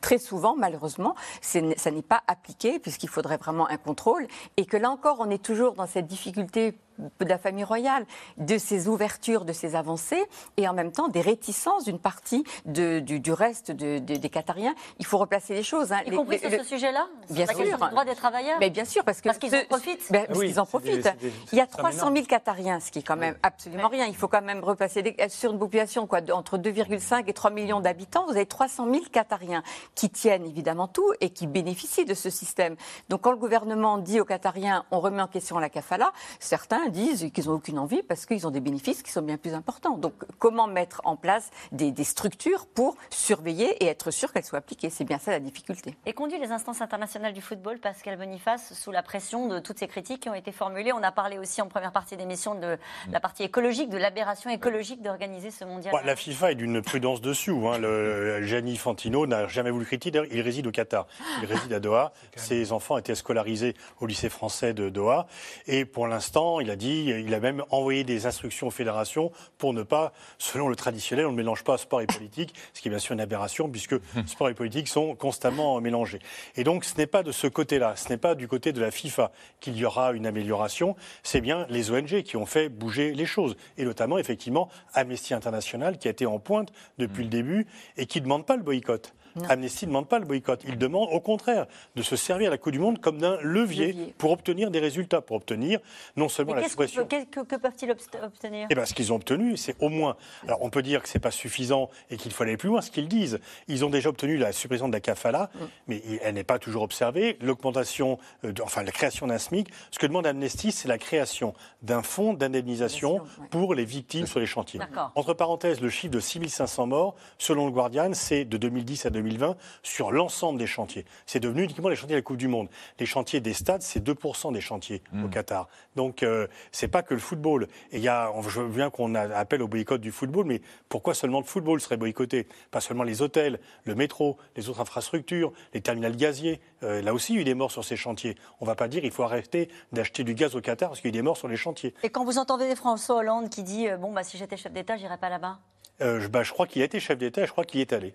[0.00, 4.90] très souvent, malheureusement, ça n'est pas appliqué puisqu'il faudrait vraiment un contrôle et que là
[4.90, 6.74] encore, on est toujours dans cette difficulté
[7.20, 10.24] de la famille royale, de ces ouvertures, de ces avancées,
[10.56, 14.74] et en même temps des réticences d'une partie du, du, reste des Qatariens.
[14.98, 15.92] Il faut replacer les choses.
[15.92, 16.00] Hein.
[16.06, 17.58] Y compris sur ce sujet-là Bien sûr.
[17.60, 20.10] Le droit des travailleurs Mais Bien sûr, parce qu'ils en profitent.
[20.10, 21.08] Ben, parce qu'ils en profitent.
[21.52, 24.06] Il y a 300 000 Qatariens, ce qui est quand même absolument rien.
[24.06, 28.24] Il faut quand même repasser sur une population quoi, entre 2,5 et 3 millions d'habitants.
[28.26, 29.62] Vous avez 300 000 Qatariens
[29.94, 32.76] qui tiennent évidemment tout et qui bénéficient de ce système.
[33.08, 37.30] Donc quand le gouvernement dit aux Qatariens on remet en question la kafala, certains disent
[37.32, 39.96] qu'ils n'ont aucune envie parce qu'ils ont des bénéfices qui sont bien plus importants.
[39.96, 44.90] Donc comment mettre en place des, structures pour surveiller et être sûr qu'elles soient appliquées?
[44.90, 45.94] C'est bien ça la difficulté.
[46.06, 49.88] Et conduit les instances internationales du football, Pascal Boniface, sous la pression de toutes ces
[49.88, 50.92] critiques qui ont été formulées.
[50.92, 52.78] On a parlé aussi en première partie d'émission de
[53.10, 55.94] la partie écologique, de l'aberration écologique d'organiser ce mondial.
[56.04, 57.50] la FIFA est d'une prudence dessus.
[57.50, 57.78] Hein.
[57.78, 60.22] Le, Gianni Fantino n'a jamais voulu critiquer.
[60.30, 61.06] Il réside au Qatar.
[61.42, 62.12] Il réside à Doha.
[62.36, 65.26] Ses enfants étaient scolarisés au lycée français de Doha.
[65.66, 69.72] Et pour l'instant, il a dit, il a même envoyé des instructions aux fédérations pour
[69.72, 72.90] ne pas, selon le traditionnel, on ne mélange pas sport et politique, ce qui est
[72.90, 73.94] bien sûr une aberration puisque
[74.26, 76.18] sport et politique sont constamment mélangés.
[76.56, 78.90] Et donc, ce n'est pas de ce côté-là, ce n'est pas du côté de la
[78.90, 83.26] FIFA qu'il y aura une amélioration, c'est bien les ONG qui ont fait bouger les
[83.26, 83.56] choses.
[83.78, 87.66] Et notamment, effectivement, Amnesty International qui a été en pointe depuis le début
[87.96, 89.14] et qui ne demande pas le boycott.
[89.48, 90.62] Amnesty ne demande pas le boycott.
[90.66, 91.66] Il demande au contraire
[91.96, 95.36] de se servir la Coupe du Monde comme d'un levier, pour obtenir des résultats, pour
[95.36, 95.80] obtenir
[96.16, 97.06] non seulement la suppression.
[97.06, 98.66] Que, que, peuvent-ils obtenir?
[98.70, 100.16] Eh bien, ce qu'ils ont obtenu, c'est au moins.
[100.44, 102.80] Alors, on peut dire que ce n'est pas suffisant et qu'il faut aller plus loin.
[102.80, 105.64] Ce qu'ils disent, ils ont déjà obtenu la suppression de la CAFALA, mm.
[105.88, 107.38] mais elle n'est pas toujours observée.
[107.40, 109.68] L'augmentation, euh, enfin, la création d'un SMIC.
[109.90, 114.46] Ce que demande Amnesty, c'est la création d'un fonds d'indemnisation pour les victimes sur les
[114.46, 114.80] chantiers.
[115.14, 119.19] Entre parenthèses, le chiffre de 6500 morts, selon le Guardian, c'est de 2010 à 2020
[119.20, 121.04] 2020 sur l'ensemble des chantiers.
[121.26, 122.68] C'est devenu uniquement les chantiers de la Coupe du Monde.
[122.98, 125.30] Les chantiers des stades, c'est 2% des chantiers au hmm.
[125.30, 125.68] Qatar.
[125.96, 127.68] Donc, euh, c'est pas que le football.
[127.92, 131.14] Et il y a, je veux bien qu'on appelle au boycott du football, mais pourquoi
[131.14, 132.46] seulement le football serait boycotté?
[132.70, 136.60] Pas seulement les hôtels, le métro, les autres infrastructures, les terminals gaziers.
[136.82, 138.36] Euh, là aussi, il y a eu des morts sur ces chantiers.
[138.60, 141.08] On ne va pas dire il faut arrêter d'acheter du gaz au Qatar parce qu'il
[141.08, 141.94] y a eu des morts sur les chantiers.
[142.02, 144.96] Et quand vous entendez François Hollande qui dit euh, bon bah si j'étais chef d'État,
[144.96, 145.58] j'irais pas là-bas?
[146.02, 148.14] Euh, bah, je crois qu'il a été chef d'État, je crois qu'il y est allé.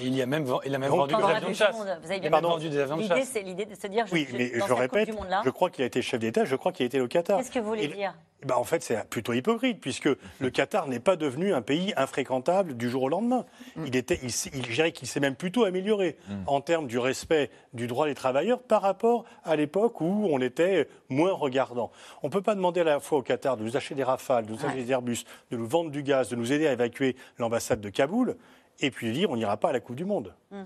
[0.00, 1.76] Et il, a même, il a même vendu des avions de chasse.
[1.76, 3.16] Vous avez bien vendu des avions de chasse.
[3.16, 5.10] L'idée, c'est l'idée de se dire, oui, mais je répète,
[5.44, 7.38] je crois qu'il a été chef d'État, je crois qu'il a été au Qatar.
[7.38, 8.14] Qu'est-ce que vous voulez dire?
[8.44, 10.08] Bah, en fait, c'est plutôt hypocrite, puisque
[10.40, 13.46] le Qatar n'est pas devenu un pays infréquentable du jour au lendemain.
[13.86, 16.34] Il, était, il, il, qu'il s'est même plutôt amélioré mm.
[16.46, 20.88] en termes du respect du droit des travailleurs par rapport à l'époque où on était
[21.08, 21.90] moins regardant.
[22.22, 24.46] On ne peut pas demander à la fois au Qatar de nous acheter des rafales,
[24.46, 27.16] de nous acheter des Airbus, de nous vendre du gaz, de nous aider à évacuer
[27.38, 28.36] l'ambassade de Kaboul,
[28.80, 30.34] et puis dire on n'ira pas à la Coupe du Monde.
[30.50, 30.62] Hmm.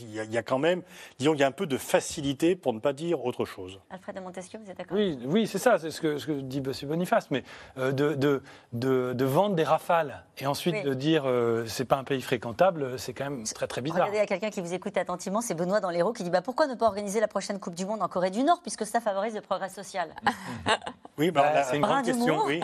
[0.00, 0.82] Il, y a, quand même,
[1.18, 3.80] disons, il y a un peu de facilité pour ne pas dire autre chose.
[3.90, 6.32] Alfred de Montesquieu, vous êtes d'accord Oui, oui c'est ça, c'est ce que, ce que,
[6.32, 6.72] dit M.
[6.88, 7.42] Boniface, mais
[7.76, 8.42] euh, de, de,
[8.72, 13.14] de, vendre des rafales et ensuite de dire euh, c'est pas un pays fréquentable, c'est
[13.14, 14.06] quand même très très bizarre.
[14.06, 16.30] Regardez, il y a quelqu'un qui vous écoute attentivement, c'est Benoît dans l'Hérault qui dit
[16.30, 18.86] bah, pourquoi ne pas organiser la prochaine Coupe du Monde en Corée du Nord puisque
[18.86, 20.14] ça favorise le progrès social?
[21.18, 22.44] Oui, bah, c'est une grande question.
[22.44, 22.60] Oui.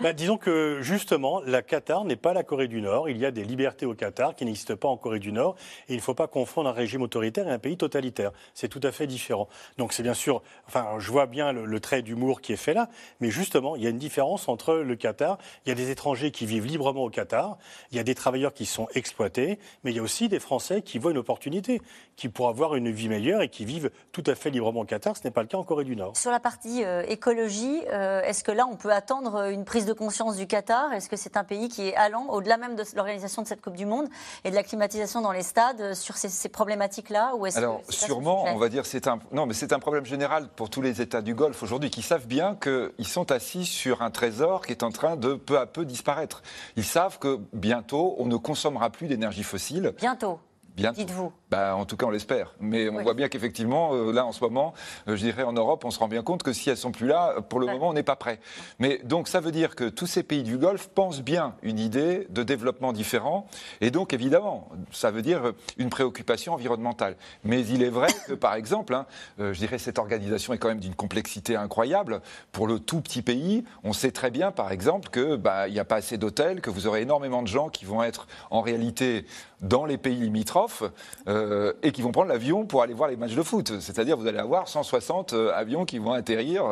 [0.00, 3.08] Bah, disons que justement, la Qatar n'est pas la Corée du Nord.
[3.08, 5.54] Il y a des libertés au Qatar qui n'existent pas en Corée du Nord.
[5.88, 8.32] Et il ne faut pas confondre un régime autoritaire et un pays totalitaire.
[8.52, 9.48] C'est tout à fait différent.
[9.78, 12.88] Donc c'est bien sûr, enfin, je vois bien le, trait d'humour qui est fait là,
[13.20, 15.38] mais justement, il y a une différence entre le Qatar.
[15.64, 17.56] Il y a des étrangers qui vivent librement au Qatar.
[17.92, 20.82] Il y a des travailleurs qui sont exploités, mais il y a aussi des Français
[20.82, 21.80] qui voient une opportunité,
[22.16, 25.16] qui pourraient avoir une vie meilleure et qui vivent tout à fait librement au Qatar.
[25.16, 26.16] Ce n'est pas le cas en Corée du Nord.
[26.16, 29.92] Sur la partie euh, écologie, euh, est-ce que là, on peut attendre une prise de
[29.92, 30.92] conscience du Qatar?
[30.92, 33.76] Est-ce que c'est un pays qui est allant, au-delà même de l'organisation de cette Coupe
[33.76, 34.08] du Monde
[34.44, 37.32] et de la climatisation dans les stades, euh, sur ces, problématiques-là?
[37.54, 40.82] Alors, sûrement, on va dire, c'est un, non, mais c'est un problème général pour tous
[40.82, 44.72] les États du Golfe aujourd'hui qui savent bien qu'ils sont assis sur un trésor qui
[44.72, 46.42] est en train de peu à peu disparaître.
[46.76, 49.92] Ils savent que bientôt, on ne consommera plus d'énergie fossile.
[49.98, 50.40] Bientôt
[50.76, 51.32] Dites-vous.
[51.50, 52.54] Bah, en tout cas, on l'espère.
[52.60, 54.72] Mais on voit bien qu'effectivement, euh, là, en ce moment,
[55.06, 57.06] euh, je dirais en Europe, on se rend bien compte que si elles sont plus
[57.06, 58.40] là, pour le moment, on n'est pas prêt.
[58.78, 62.26] Mais donc, ça veut dire que tous ces pays du Golfe pensent bien une idée
[62.30, 63.46] de développement différent.
[63.82, 67.16] Et donc, évidemment, ça veut dire une préoccupation environnementale.
[67.44, 69.06] Mais il est vrai que, par exemple, hein,
[69.40, 72.22] euh, je dirais cette organisation est quand même d'une complexité incroyable.
[72.50, 75.84] Pour le tout petit pays, on sait très bien, par exemple, que bah, n'y a
[75.84, 79.26] pas assez d'hôtels, que vous aurez énormément de gens qui vont être en réalité
[79.62, 80.82] dans les pays limitrophes
[81.28, 83.80] euh, et qui vont prendre l'avion pour aller voir les matchs de foot.
[83.80, 86.64] C'est-à-dire vous allez avoir 160 euh, avions qui vont atterrir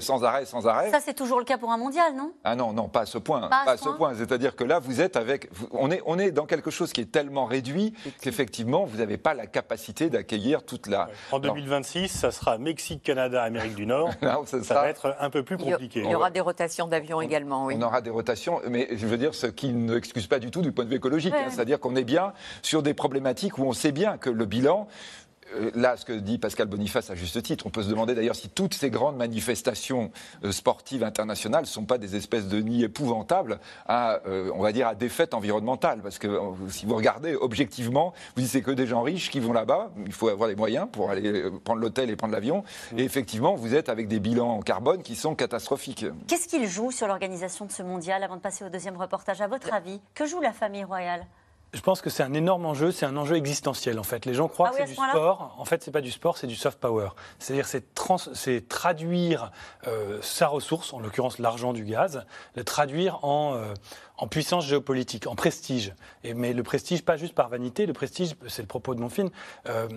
[0.00, 0.90] sans arrêt, sans arrêt.
[0.90, 2.32] Ça, c'est toujours le cas pour un mondial, non?
[2.44, 3.48] Ah non, non, pas à ce point.
[3.48, 4.14] Pas à, ce point.
[4.14, 5.50] C'est-à-dire que là, vous êtes avec.
[5.72, 9.34] On est, on est dans quelque chose qui est tellement réduit qu'effectivement, vous n'avez pas
[9.34, 11.08] la capacité d'accueillir toute la.
[11.32, 14.10] En 2026, ça sera Mexique, Canada, Amérique du Nord.
[14.46, 16.02] ça, va être un peu plus compliqué.
[16.04, 17.74] Il y aura des rotations d'avions également, oui.
[17.78, 20.72] On aura des rotations, mais je veux dire, ce qui n'excuse pas du tout du
[20.72, 21.34] point de vue écologique.
[21.34, 21.50] Hein.
[21.50, 22.32] C'est-à-dire qu'on est bien
[22.62, 24.88] sur des problématiques où on sait bien que le bilan,
[25.54, 28.34] euh, là, ce que dit Pascal Boniface à juste titre, on peut se demander d'ailleurs
[28.34, 30.10] si toutes ces grandes manifestations
[30.44, 34.72] euh, sportives internationales ne sont pas des espèces de nids épouvantables à, euh, on va
[34.72, 36.00] dire, à défaite environnementale.
[36.02, 39.52] Parce que si vous regardez objectivement, vous dites c'est que des gens riches qui vont
[39.52, 42.64] là-bas, il faut avoir les moyens pour aller prendre l'hôtel et prendre l'avion.
[42.96, 46.06] Et effectivement, vous êtes avec des bilans en carbone qui sont catastrophiques.
[46.26, 49.40] Qu'est-ce qu'il joue sur l'organisation de ce mondial avant de passer au deuxième reportage?
[49.40, 51.26] À votre avis, que joue la famille royale?
[51.74, 54.24] Je pense que c'est un énorme enjeu, c'est un enjeu existentiel en fait.
[54.24, 55.54] Les gens croient ah que c'est du sport.
[55.58, 57.10] En fait, c'est pas du sport, c'est du soft power.
[57.38, 59.52] C'est-à-dire, c'est traduire
[59.86, 63.74] euh, sa ressource, en l'occurrence l'argent du gaz, le traduire en, euh,
[64.16, 65.92] en puissance géopolitique, en prestige.
[66.24, 69.10] Et, mais le prestige, pas juste par vanité, le prestige, c'est le propos de mon
[69.10, 69.28] film,
[69.66, 69.88] euh,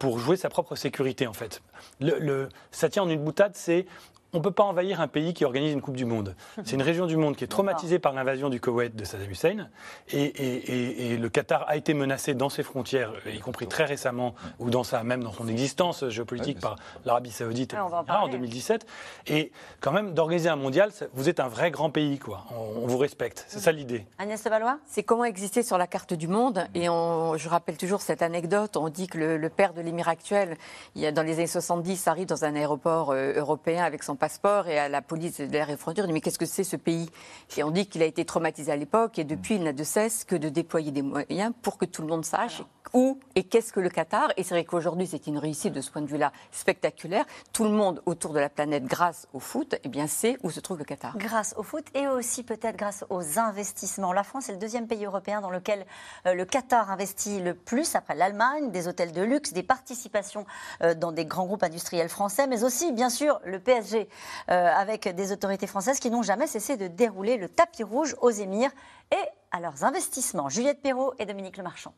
[0.00, 1.62] pour jouer sa propre sécurité en fait.
[2.00, 3.86] Le, le, ça tient en une boutade, c'est
[4.32, 6.34] on ne peut pas envahir un pays qui organise une Coupe du Monde.
[6.64, 9.68] C'est une région du monde qui est traumatisée par l'invasion du Koweït de Saddam Hussein.
[10.12, 14.84] Et, le Qatar a été menacé dans ses frontières, y compris très récemment, ou dans
[14.84, 17.74] sa, même dans son existence géopolitique par l'Arabie Saoudite
[18.08, 18.86] en 2017.
[19.26, 22.44] Et quand même, d'organiser un mondial, vous êtes un vrai grand pays, quoi.
[22.50, 23.44] On, vous respecte.
[23.48, 24.06] C'est ça l'idée.
[24.18, 26.66] Agnès Valois C'est comment exister sur la carte du monde.
[26.74, 28.76] Et je rappelle toujours cette anecdote.
[28.76, 30.56] On dit que le, père de l'émir actuel,
[30.94, 34.16] il y a, dans les années 70, arrive dans un aéroport euh, européen avec son
[34.20, 36.76] passeport et à la police de l'air et frontières, dit mais qu'est-ce que c'est ce
[36.76, 37.08] pays?
[37.56, 40.24] Et on dit qu'il a été traumatisé à l'époque et depuis il n'a de cesse
[40.24, 43.80] que de déployer des moyens pour que tout le monde sache où et qu'est-ce que
[43.80, 44.32] le Qatar.
[44.36, 47.24] Et c'est vrai qu'aujourd'hui c'est une réussite de ce point de vue-là spectaculaire.
[47.52, 50.60] Tout le monde autour de la planète, grâce au foot, eh bien sait où se
[50.60, 51.16] trouve le Qatar.
[51.16, 54.12] Grâce au foot et aussi peut-être grâce aux investissements.
[54.12, 55.86] La France est le deuxième pays européen dans lequel
[56.26, 60.46] euh, le Qatar investit le plus après l'Allemagne, des hôtels de luxe, des participations
[60.82, 64.08] euh, dans des grands groupes industriels français, mais aussi bien sûr le PSG
[64.50, 68.30] euh, avec des autorités françaises qui n'ont jamais cessé de dérouler le tapis rouge aux
[68.30, 68.70] Émirs
[69.12, 70.48] et à leurs investissements.
[70.48, 71.94] Juliette Perrault et Dominique Lemarchand.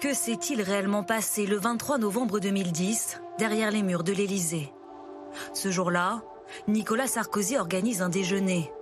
[0.00, 4.72] Que s'est-il réellement passé le 23 novembre 2010 derrière les murs de l'Élysée?
[5.52, 6.22] Ce jour-là,
[6.68, 8.72] Nicolas Sarkozy organise un déjeuner.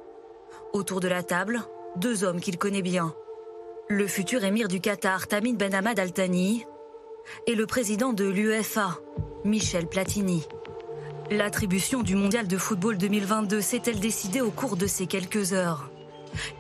[0.73, 1.61] Autour de la table,
[1.97, 3.13] deux hommes qu'il connaît bien.
[3.89, 6.65] Le futur émir du Qatar, Tamim Ben Hamad Al Thani,
[7.49, 9.01] et le président de l'UEFA,
[9.45, 10.47] Michel Platini.
[11.33, 15.91] L'attribution du mondial de football 2022 s'est-elle décidée au cours de ces quelques heures?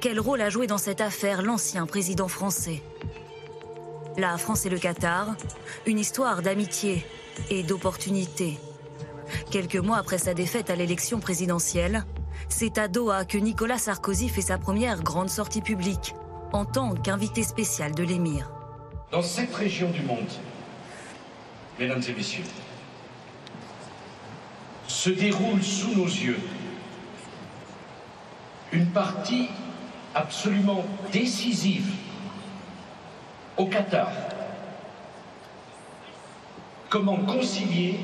[0.00, 2.82] Quel rôle a joué dans cette affaire l'ancien président français?
[4.18, 5.36] La France et le Qatar,
[5.86, 7.06] une histoire d'amitié
[7.50, 8.58] et d'opportunité.
[9.52, 12.04] Quelques mois après sa défaite à l'élection présidentielle,
[12.48, 16.16] c'est à Doha que Nicolas Sarkozy fait sa première grande sortie publique
[16.52, 18.50] en tant qu'invité spécial de l'émir.
[19.12, 20.32] Dans cette région du monde,
[21.78, 22.42] mesdames et messieurs,
[24.88, 26.40] se déroule sous nos yeux
[28.72, 29.48] une partie
[30.16, 31.88] absolument décisive
[33.58, 34.10] au Qatar.
[36.88, 37.98] Comment concilier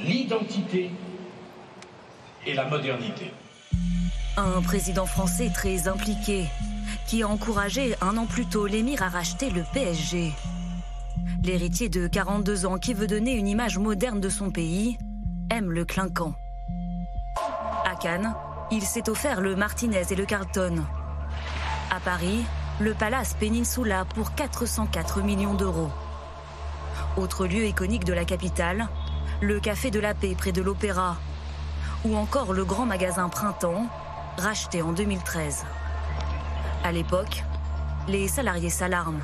[0.00, 0.90] l'identité
[2.44, 3.32] et la modernité
[4.36, 6.46] Un président français très impliqué
[7.06, 10.32] qui a encouragé un an plus tôt l'émir à racheter le PSG.
[11.44, 14.98] L'héritier de 42 ans qui veut donner une image moderne de son pays
[15.50, 16.34] aime le clinquant.
[17.84, 18.34] À Cannes,
[18.70, 20.84] il s'est offert le Martinez et le Carlton.
[21.90, 22.44] À Paris,
[22.82, 25.90] le Palace Peninsula pour 404 millions d'euros.
[27.16, 28.88] Autre lieu iconique de la capitale,
[29.40, 31.16] le Café de la Paix près de l'Opéra.
[32.04, 33.86] Ou encore le grand magasin Printemps,
[34.36, 35.64] racheté en 2013.
[36.82, 37.44] À l'époque,
[38.08, 39.20] les salariés s'alarment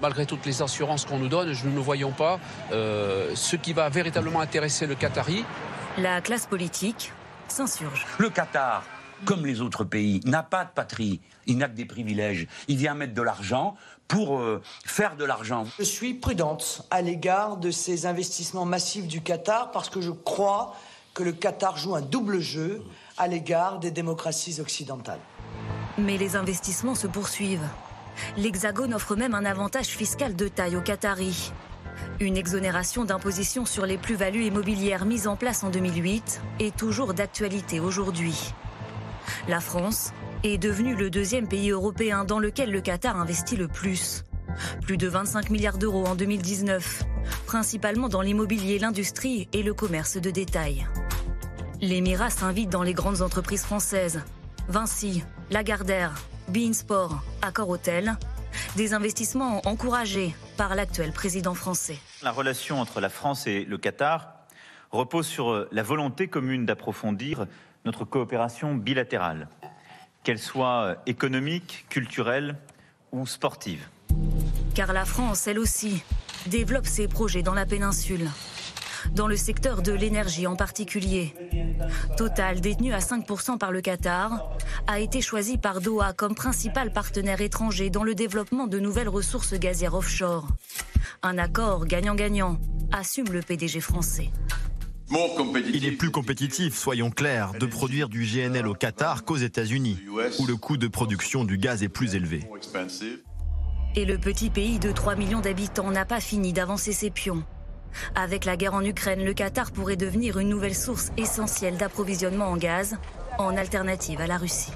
[0.00, 2.38] malgré toutes les assurances qu'on nous donne, nous ne voyons pas
[2.70, 5.44] euh, ce qui va véritablement intéresser le Qatari.
[5.98, 7.12] La classe politique
[7.48, 8.06] s'insurge.
[8.18, 8.84] Le Qatar,
[9.24, 12.46] comme les autres pays, n'a pas de patrie, il n'a que des privilèges.
[12.68, 13.76] Il vient mettre de l'argent
[14.06, 15.64] pour euh, faire de l'argent.
[15.78, 20.74] Je suis prudente à l'égard de ces investissements massifs du Qatar parce que je crois
[21.14, 22.82] que le Qatar joue un double jeu
[23.16, 25.20] à l'égard des démocraties occidentales.
[25.98, 27.66] Mais les investissements se poursuivent.
[28.36, 31.52] L'Hexagone offre même un avantage fiscal de taille aux Qataris.
[32.20, 37.80] Une exonération d'imposition sur les plus-values immobilières mise en place en 2008 est toujours d'actualité
[37.80, 38.54] aujourd'hui.
[39.48, 40.12] La France
[40.44, 44.24] est devenue le deuxième pays européen dans lequel le Qatar investit le plus.
[44.82, 47.04] Plus de 25 milliards d'euros en 2019,
[47.46, 50.86] principalement dans l'immobilier, l'industrie et le commerce de détail.
[51.80, 54.22] L'Émirat s'invite dans les grandes entreprises françaises.
[54.68, 56.12] Vinci, Lagardère,
[56.48, 58.16] Beansport, Accor Hotel.
[58.76, 61.98] Des investissements encouragés par l'actuel président français.
[62.22, 64.34] La relation entre la France et le Qatar
[64.90, 67.46] repose sur la volonté commune d'approfondir
[67.88, 69.48] notre coopération bilatérale,
[70.22, 72.58] qu'elle soit économique, culturelle
[73.12, 73.88] ou sportive.
[74.74, 76.02] Car la France, elle aussi,
[76.48, 78.28] développe ses projets dans la péninsule.
[79.14, 81.34] Dans le secteur de l'énergie en particulier.
[82.18, 84.50] Total, détenu à 5% par le Qatar,
[84.86, 89.54] a été choisi par Doha comme principal partenaire étranger dans le développement de nouvelles ressources
[89.54, 90.46] gazières offshore.
[91.22, 92.58] Un accord gagnant-gagnant,
[92.92, 94.30] assume le PDG français.
[95.10, 99.98] Il est plus compétitif, soyons clairs, de produire du GNL au Qatar qu'aux États-Unis,
[100.38, 102.44] où le coût de production du gaz est plus élevé.
[103.96, 107.42] Et le petit pays de 3 millions d'habitants n'a pas fini d'avancer ses pions.
[108.14, 112.56] Avec la guerre en Ukraine, le Qatar pourrait devenir une nouvelle source essentielle d'approvisionnement en
[112.56, 112.96] gaz,
[113.38, 114.72] en alternative à la Russie.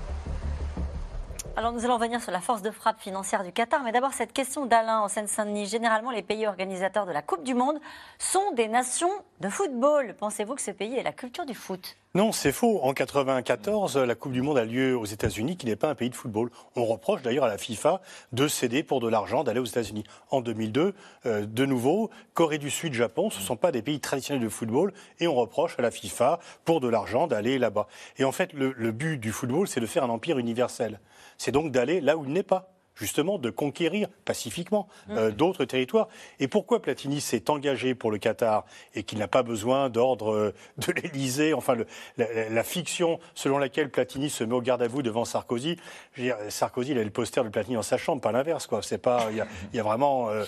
[1.54, 4.32] Alors nous allons revenir sur la force de frappe financière du Qatar, mais d'abord cette
[4.32, 5.66] question d'Alain en Seine-Saint-Denis.
[5.66, 7.78] Généralement, les pays organisateurs de la Coupe du Monde
[8.18, 10.14] sont des nations de football.
[10.18, 11.98] Pensez-vous que ce pays ait la culture du foot?
[12.14, 12.80] Non, c'est faux.
[12.82, 16.08] En 94, la Coupe du Monde a lieu aux États-Unis, qui n'est pas un pays
[16.08, 16.50] de football.
[16.74, 18.00] On reproche d'ailleurs à la FIFA
[18.32, 20.04] de céder pour de l'argent d'aller aux États-Unis.
[20.30, 20.94] En 2002,
[21.26, 24.48] euh, de nouveau, Corée du Sud, Japon, ce ne sont pas des pays traditionnels de
[24.48, 27.88] football, et on reproche à la FIFA pour de l'argent d'aller là-bas.
[28.16, 30.98] Et en fait, le but du football, c'est de faire un empire universel.
[31.44, 35.32] C'est donc d'aller là où il n'est pas justement de conquérir pacifiquement euh, mmh.
[35.32, 36.08] d'autres territoires.
[36.40, 38.64] Et pourquoi Platini s'est engagé pour le Qatar
[38.94, 41.86] et qu'il n'a pas besoin d'ordre euh, de l'Élysée, enfin le,
[42.16, 45.76] la, la, fiction selon laquelle Platini se met au garde à vous devant Sarkozy,
[46.14, 48.66] je veux dire, Sarkozy il a le poster de Platini dans sa chambre, pas l'inverse
[48.66, 48.82] quoi.
[48.82, 50.44] C'est pas, il y a, y a, vraiment, euh,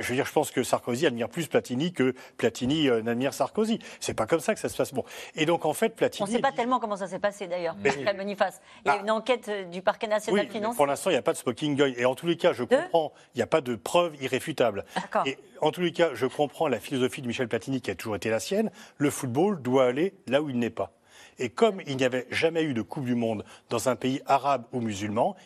[0.00, 3.78] je veux dire, je pense que Sarkozy admire plus Platini que Platini euh, n'admire Sarkozy.
[4.00, 4.92] C'est pas comme ça que ça se passe.
[4.92, 6.22] Bon, et donc en fait Platini.
[6.22, 7.76] On ne sait pas tellement comment ça s'est passé d'ailleurs.
[7.82, 8.14] Mais...
[8.14, 8.60] Boniface.
[8.84, 9.02] Il y a ah.
[9.02, 10.76] une enquête du parquet national oui, financier.
[10.76, 11.85] Pour l'instant, il n'y a pas de smoking gun.
[11.96, 14.84] Et en tous les cas, je comprends, il n'y a pas de preuve irréfutable.
[15.24, 18.16] Et en tous les cas, je comprends la philosophie de Michel Platini qui a toujours
[18.16, 18.70] été la sienne.
[18.98, 20.92] Le football doit aller là où il n'est pas.
[21.38, 24.64] Et comme il n'y avait jamais eu de Coupe du Monde dans un pays arabe
[24.72, 25.36] ou musulman,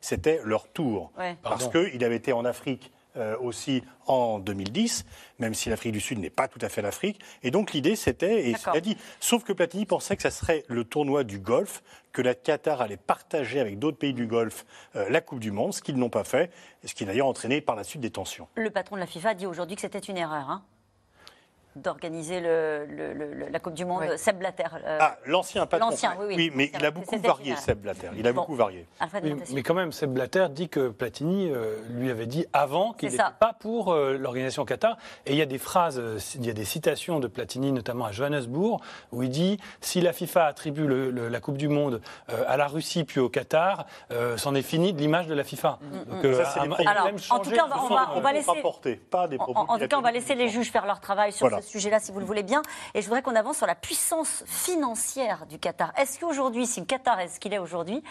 [0.00, 1.12] c'était leur tour.
[1.18, 1.36] Ouais.
[1.42, 5.04] Parce qu'il avait été en Afrique euh, aussi en 2010,
[5.38, 7.20] même si l'Afrique du Sud n'est pas tout à fait l'Afrique.
[7.42, 10.64] Et donc l'idée, c'était, et il a dit, sauf que Platini pensait que ça serait
[10.68, 11.82] le tournoi du Golfe,
[12.12, 14.64] que la Qatar allait partager avec d'autres pays du Golfe
[14.96, 16.50] euh, la Coupe du Monde, ce qu'ils n'ont pas fait,
[16.84, 18.48] ce qui a d'ailleurs entraîné par la suite des tensions.
[18.56, 20.50] Le patron de la FIFA dit aujourd'hui que c'était une erreur.
[20.50, 20.62] Hein
[21.80, 24.16] d'organiser le, le, le, la Coupe du Monde.
[24.16, 24.64] Seb Blatter.
[24.84, 25.90] Euh, ah, l'ancien patron.
[25.90, 26.34] L'ancien, oui, oui.
[26.36, 28.08] oui mais il a beaucoup varié, Seb Blatter.
[28.16, 28.42] Il a bon.
[28.42, 28.86] beaucoup varié.
[29.52, 33.22] Mais quand même, Seb Blatter dit que Platini euh, lui avait dit avant qu'il n'était
[33.38, 34.96] pas pour euh, l'organisation Qatar.
[35.26, 36.00] Et il y a des phrases,
[36.36, 38.80] il y a des citations de Platini, notamment à Johannesburg,
[39.12, 42.00] où il dit si la FIFA attribue la Coupe du Monde
[42.46, 43.86] à la Russie puis au Qatar,
[44.36, 45.78] c'en est fini de l'image de la FIFA.
[45.80, 48.50] Mm, Donc, ça, c'est Alors, en tout cas, on va, on va, on va laisser.
[49.10, 51.32] Pas des propos en, en tout cas, on va laisser les juges faire leur travail
[51.32, 52.62] sur voilà ce sujet-là, si vous le voulez bien.
[52.94, 55.92] Et je voudrais qu'on avance sur la puissance financière du Qatar.
[55.96, 58.02] Est-ce qu'aujourd'hui, si le Qatar est ce qu'il est aujourd'hui,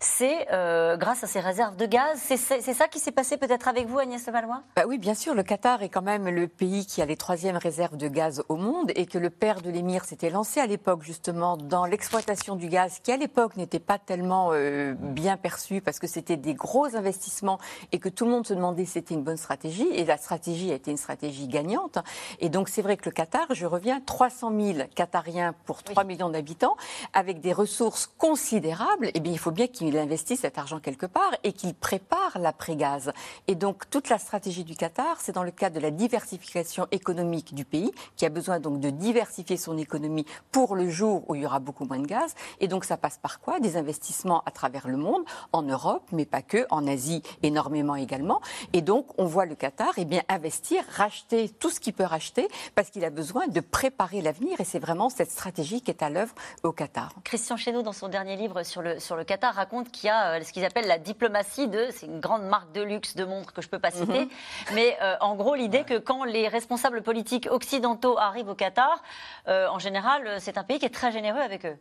[0.00, 3.86] c'est euh, grâce à ses réserves de gaz C'est ça qui s'est passé peut-être avec
[3.86, 5.34] vous, Agnès Valois bah Oui, bien sûr.
[5.34, 8.56] Le Qatar est quand même le pays qui a les troisièmes réserves de gaz au
[8.56, 12.68] monde et que le père de l'émir s'était lancé à l'époque justement dans l'exploitation du
[12.68, 16.96] gaz qui à l'époque n'était pas tellement euh, bien perçu parce que c'était des gros
[16.96, 17.58] investissements
[17.92, 19.88] et que tout le monde se demandait si c'était une bonne stratégie.
[19.92, 21.98] Et la stratégie a été une stratégie gagnante.
[22.40, 26.08] Et donc c'est vrai le Qatar, je reviens, 300 000 Qatariens pour 3 oui.
[26.08, 26.76] millions d'habitants,
[27.12, 31.32] avec des ressources considérables, eh bien, il faut bien qu'il investisse cet argent quelque part
[31.44, 33.12] et qu'il prépare l'après-gaz.
[33.46, 37.54] Et donc, toute la stratégie du Qatar, c'est dans le cadre de la diversification économique
[37.54, 41.42] du pays, qui a besoin donc de diversifier son économie pour le jour où il
[41.42, 42.34] y aura beaucoup moins de gaz.
[42.60, 43.60] Et donc, ça passe par quoi?
[43.60, 48.40] Des investissements à travers le monde, en Europe, mais pas que, en Asie énormément également.
[48.72, 52.48] Et donc, on voit le Qatar eh bien, investir, racheter tout ce qu'il peut racheter,
[52.74, 56.10] parce qu'il a besoin de préparer l'avenir et c'est vraiment cette stratégie qui est à
[56.10, 57.10] l'œuvre au Qatar.
[57.24, 60.32] Christian Chesneau, dans son dernier livre sur le, sur le Qatar, raconte qu'il y a
[60.32, 61.88] euh, ce qu'ils appellent la diplomatie de.
[61.92, 64.24] C'est une grande marque de luxe de montre que je ne peux pas citer.
[64.24, 64.74] Mm -hmm.
[64.74, 69.02] Mais euh, en gros, l'idée que quand les responsables politiques occidentaux arrivent au Qatar,
[69.48, 71.78] euh, en général, c'est un pays qui est très généreux avec eux.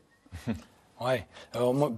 [1.01, 1.25] Ouais.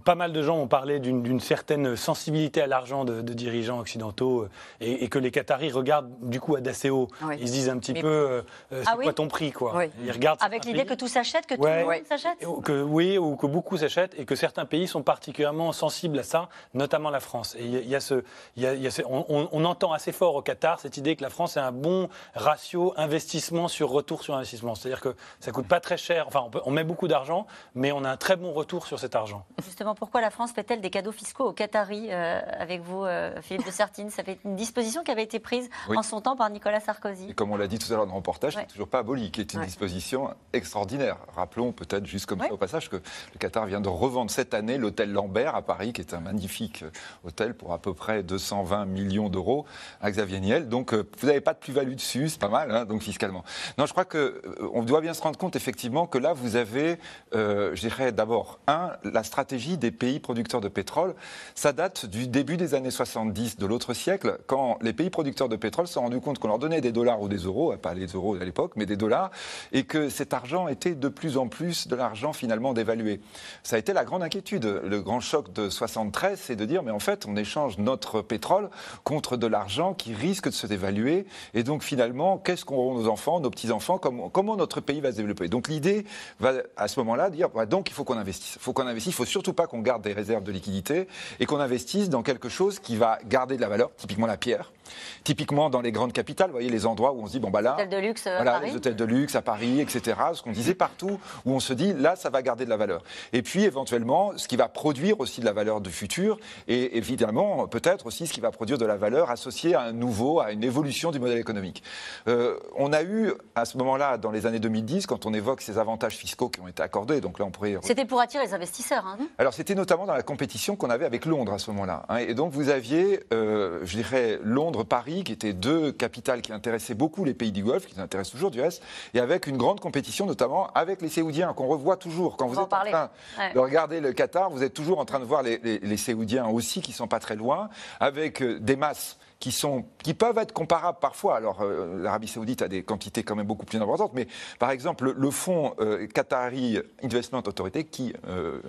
[0.03, 4.49] pas mal de gens ont parlé d'une certaine sensibilité à l'argent de, dirigeants occidentaux euh,
[4.81, 7.07] et, que les Qataris regardent du coup à Daceo.
[7.39, 8.41] Ils se disent un petit peu euh,
[8.71, 9.85] euh, c'est ah quoi ton prix quoi.
[10.03, 12.39] Ils regardent avec l'idée que tout s'achète, que tout le monde s'achète.
[12.63, 16.49] Que oui, ou que beaucoup s'achètent et que certains pays sont particulièrement sensibles à ça,
[16.73, 17.55] notamment la France.
[17.59, 18.23] Et il y, a ce,
[18.55, 21.55] y a ce on, on, entend assez fort au Qatar cette idée que la France
[21.57, 24.73] a un bon ratio investissement sur retour sur investissement.
[24.73, 26.25] C'est-à-dire que ça coûte pas très cher.
[26.27, 27.45] Enfin, on, peut, on met beaucoup d'argent,
[27.75, 29.45] mais on a un très bon retour sur cet argent.
[29.63, 33.65] Justement, pourquoi la France fait-elle des cadeaux fiscaux aux Qataris euh, avec vous, euh, Philippe
[33.65, 36.79] de Sertine Ça fait une disposition qui avait été prise en son temps par Nicolas
[36.79, 37.29] Sarkozy.
[37.29, 38.61] Et comme on l'a dit tout à l'heure dans le reportage, ouais.
[38.61, 41.17] n'est toujours pas aboli, qui est une disposition extraordinaire.
[41.35, 44.77] Rappelons peut-être juste comme ça au passage que le Qatar vient de revendre cette année
[44.77, 46.89] l'hôtel Lambert à Paris, qui est un magnifique euh,
[47.25, 49.65] hôtel pour à peu près 220 millions d'euros
[50.01, 50.69] à Xavier Niel.
[50.69, 53.43] Donc vous n'avez pas de plus-value dessus, c'est pas mal, hein, donc fiscalement.
[53.77, 56.97] Non, je crois qu'on doit bien se rendre compte effectivement que là, vous avez,
[57.33, 61.15] je dirais d'abord, un, la stratégie des pays producteurs de pétrole,
[61.55, 65.55] ça date du début des années 70 de l'autre siècle, quand les pays producteurs de
[65.55, 68.07] pétrole se sont rendus compte qu'on leur donnait des dollars ou des euros, pas les
[68.07, 69.31] euros à l'époque, mais des dollars,
[69.71, 73.21] et que cet argent était de plus en plus de l'argent finalement dévalué.
[73.63, 74.65] Ça a été la grande inquiétude.
[74.65, 78.69] Le grand choc de 73, c'est de dire, mais en fait, on échange notre pétrole
[79.03, 83.39] contre de l'argent qui risque de se dévaluer, et donc finalement, qu'est-ce qu'auront nos enfants,
[83.39, 85.47] nos petits-enfants, comment, comment, notre pays va se développer?
[85.47, 86.05] Donc l'idée
[86.39, 88.57] va à ce moment-là dire, bah, donc il faut qu'on investisse.
[88.67, 91.07] Faut qu'on investisse il faut surtout pas qu'on garde des réserves de liquidité
[91.39, 94.73] et qu'on investisse dans quelque chose qui va garder de la valeur, typiquement la pierre.
[95.23, 97.61] Typiquement dans les grandes capitales, vous voyez les endroits où on se dit bon bah
[97.61, 98.69] là, hôtels de luxe, voilà, à Paris.
[98.71, 100.17] les hôtels de luxe à Paris, etc.
[100.33, 103.03] Ce qu'on disait partout, où on se dit là ça va garder de la valeur.
[103.33, 107.67] Et puis éventuellement ce qui va produire aussi de la valeur du futur et évidemment
[107.67, 110.63] peut-être aussi ce qui va produire de la valeur associée à un nouveau, à une
[110.63, 111.83] évolution du modèle économique.
[112.27, 115.77] Euh, on a eu à ce moment-là, dans les années 2010, quand on évoque ces
[115.77, 117.77] avantages fiscaux qui ont été accordés, donc là on pourrait.
[117.81, 119.05] C'était pour attirer les investisseurs.
[119.05, 122.03] Hein, Alors c'était notamment dans la compétition qu'on avait avec Londres à ce moment-là.
[122.09, 122.17] Hein.
[122.17, 124.39] et donc vous aviez, euh, je dirais,
[124.77, 128.51] Londres-Paris, qui étaient deux capitales qui intéressaient beaucoup les pays du Golfe, qui intéressent toujours
[128.51, 132.37] du reste, et avec une grande compétition, notamment avec les Séoudiens, qu'on revoit toujours.
[132.37, 133.09] Quand vous êtes en, train
[133.53, 136.81] de regarder le Qatar, vous êtes toujours en train de voir les, les, Séoudiens aussi,
[136.81, 137.69] qui sont pas très loin,
[137.99, 141.37] avec euh, des masses qui, sont, qui peuvent être comparables parfois.
[141.37, 144.27] Alors, euh, l'Arabie Saoudite a des quantités quand même beaucoup plus importantes, mais
[144.59, 148.59] par exemple, le, fonds euh, Qatari Investment Authority, qui, euh,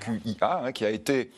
[0.00, 1.30] QIA, hein, qui a été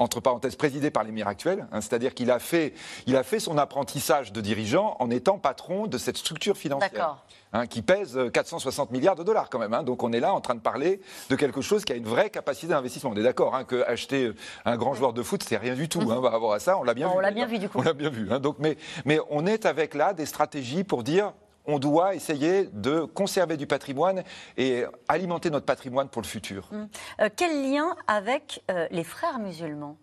[0.00, 2.72] entre parenthèses, présidé par l'émir actuel, hein, c'est-à-dire qu'il a fait,
[3.06, 7.22] il a fait son apprentissage de dirigeant en étant patron de cette structure financière.
[7.52, 9.74] Hein, qui pèse 460 milliards de dollars quand même.
[9.74, 9.82] Hein.
[9.82, 12.30] Donc on est là en train de parler de quelque chose qui a une vraie
[12.30, 13.10] capacité d'investissement.
[13.10, 14.30] On est d'accord hein, que acheter
[14.64, 16.78] un grand joueur de foot, c'est rien du tout hein, par rapport à ça.
[16.78, 17.14] On l'a bien vu.
[17.16, 17.78] On l'a bien vu du coup.
[17.78, 18.28] On l'a bien vu.
[18.38, 21.32] donc, mais, mais on est avec là des stratégies pour dire
[21.66, 24.22] on doit essayer de conserver du patrimoine
[24.56, 26.68] et alimenter notre patrimoine pour le futur.
[26.72, 26.88] Hum.
[27.20, 29.96] Euh, quel lien avec euh, les frères musulmans?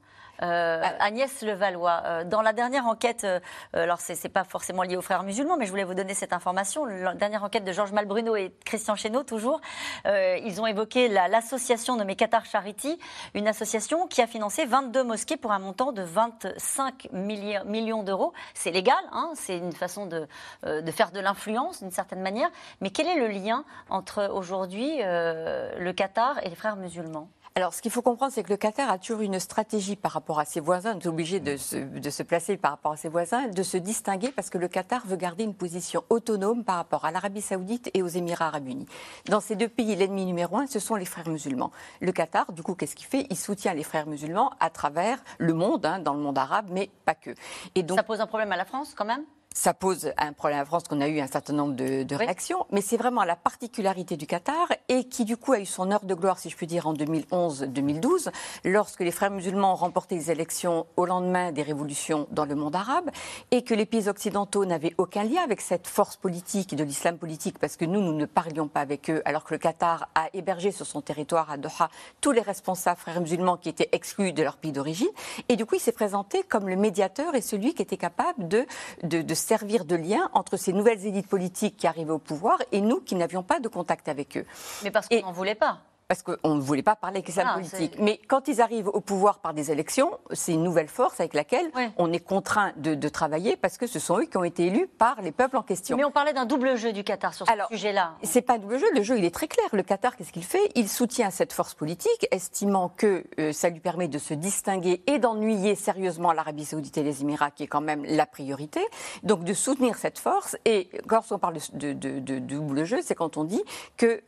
[0.43, 3.39] Euh, Agnès Levallois, euh, dans la dernière enquête, euh,
[3.73, 6.33] alors c'est n'est pas forcément lié aux frères musulmans, mais je voulais vous donner cette
[6.33, 6.85] information.
[6.85, 9.61] La dernière enquête de Georges Malbruno et Christian Chesneau, toujours,
[10.05, 12.99] ils ont évoqué l'association nommée Qatar Charity,
[13.33, 18.33] une association qui a financé 22 mosquées pour un montant de 25 millions d'euros.
[18.53, 20.27] C'est légal, hein, c'est une façon de,
[20.63, 22.49] de faire de l'influence d'une certaine manière.
[22.81, 27.29] Mais quel est le lien entre aujourd'hui le Qatar et les frères musulmans?
[27.57, 30.37] Alors, ce qu'il faut comprendre, c'est que le Qatar a toujours une stratégie par rapport
[30.37, 30.93] à ses voisins.
[30.95, 33.77] On est obligé de se, de se, placer par rapport à ses voisins, de se
[33.77, 37.89] distinguer parce que le Qatar veut garder une position autonome par rapport à l'Arabie Saoudite
[37.95, 38.85] et aux Émirats Arabes Unis.
[39.25, 41.71] Dans ces deux pays, l'ennemi numéro un, ce sont les frères musulmans.
[41.99, 43.25] Le Qatar, du coup, qu'est-ce qu'il fait?
[43.31, 46.91] Il soutient les frères musulmans à travers le monde, hein, dans le monde arabe, mais
[47.05, 47.31] pas que.
[47.73, 49.23] Et donc, ça pose un problème à la France, quand même?
[49.57, 52.81] Ça pose un problème à France qu'on a eu un certain nombre de, réactions, mais
[52.81, 56.13] c'est vraiment la particularité du Qatar et qui du coup a eu son heure de
[56.13, 58.29] gloire, si je puis dire, en 2011-2012,
[58.65, 62.75] lorsque les frères musulmans ont remporté les élections au lendemain des révolutions dans le monde
[62.75, 63.09] arabe
[63.49, 67.57] et que les pays occidentaux n'avaient aucun lien avec cette force politique de l'islam politique
[67.57, 70.71] parce que nous, nous ne parlions pas avec eux, alors que le Qatar a hébergé
[70.71, 71.89] sur son territoire à Doha
[72.21, 75.09] tous les responsables frères musulmans qui étaient exclus de leur pays d'origine.
[75.49, 78.65] Et du coup, il s'est présenté comme le médiateur et celui qui était capable de,
[79.01, 82.81] de, de servir de lien entre ces nouvelles élites politiques qui arrivaient au pouvoir et
[82.81, 84.45] nous qui n'avions pas de contact avec eux.
[84.83, 87.97] Mais parce qu'on n'en voulait pas parce qu'on ne voulait pas parler avec ah, politique.
[87.99, 91.69] Mais quand ils arrivent au pouvoir par des élections, c'est une nouvelle force avec laquelle
[91.97, 95.21] on est contraint de, travailler parce que ce sont eux qui ont été élus par
[95.21, 95.95] les peuples en question.
[95.95, 98.15] Mais on parlait d'un double jeu du Qatar sur ce sujet-là.
[98.21, 98.85] C'est pas un double jeu.
[98.93, 99.67] Le jeu, il est très clair.
[99.71, 100.71] Le Qatar, qu'est-ce qu'il fait?
[100.75, 105.19] Il soutient cette force politique, estimant que euh, ça lui permet de se distinguer et
[105.19, 108.81] d'ennuyer sérieusement l'Arabie Saoudite et les Émirats, qui est quand même la priorité.
[109.23, 110.57] Donc de soutenir cette force.
[110.65, 113.63] Et lorsqu'on parle de, double jeu, c'est quand on dit
[113.95, 114.21] que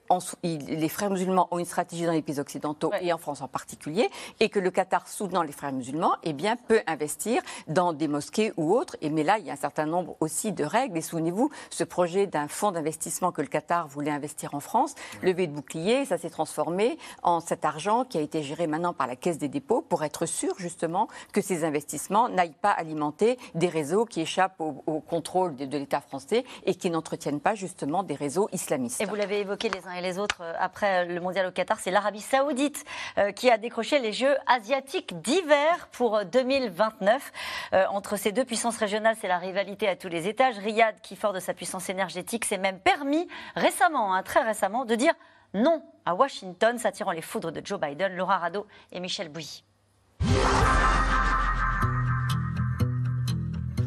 [0.44, 4.09] les frères musulmans ont une stratégie dans les pays occidentaux et en France en particulier,
[4.39, 8.51] et que le Qatar, soutenant les frères musulmans, eh bien, peut investir dans des mosquées
[8.57, 8.97] ou autres.
[9.01, 10.97] Et, mais là, il y a un certain nombre aussi de règles.
[10.97, 15.47] Et souvenez-vous, ce projet d'un fonds d'investissement que le Qatar voulait investir en France, levé
[15.47, 19.15] de bouclier, ça s'est transformé en cet argent qui a été géré maintenant par la
[19.15, 24.05] Caisse des dépôts pour être sûr justement que ces investissements n'aillent pas alimenter des réseaux
[24.05, 28.49] qui échappent au, contrôle de, de l'État français et qui n'entretiennent pas justement des réseaux
[28.51, 29.01] islamistes.
[29.01, 31.91] Et vous l'avez évoqué les uns et les autres euh, après le mondial au C'est
[31.91, 32.86] l'Arabie saoudite
[33.18, 37.32] euh, qui a décroché les Jeux asiatiques d'hiver pour 2029.
[37.74, 40.57] Euh, entre ces deux puissances régionales, c'est la rivalité à tous les étages.
[40.57, 44.95] Riyad, qui fort de sa puissance énergétique, s'est même permis récemment, hein, très récemment, de
[44.95, 45.14] dire
[45.53, 49.64] non à Washington, s'attirant les foudres de Joe Biden, Laura Rado et Michel Bouilly.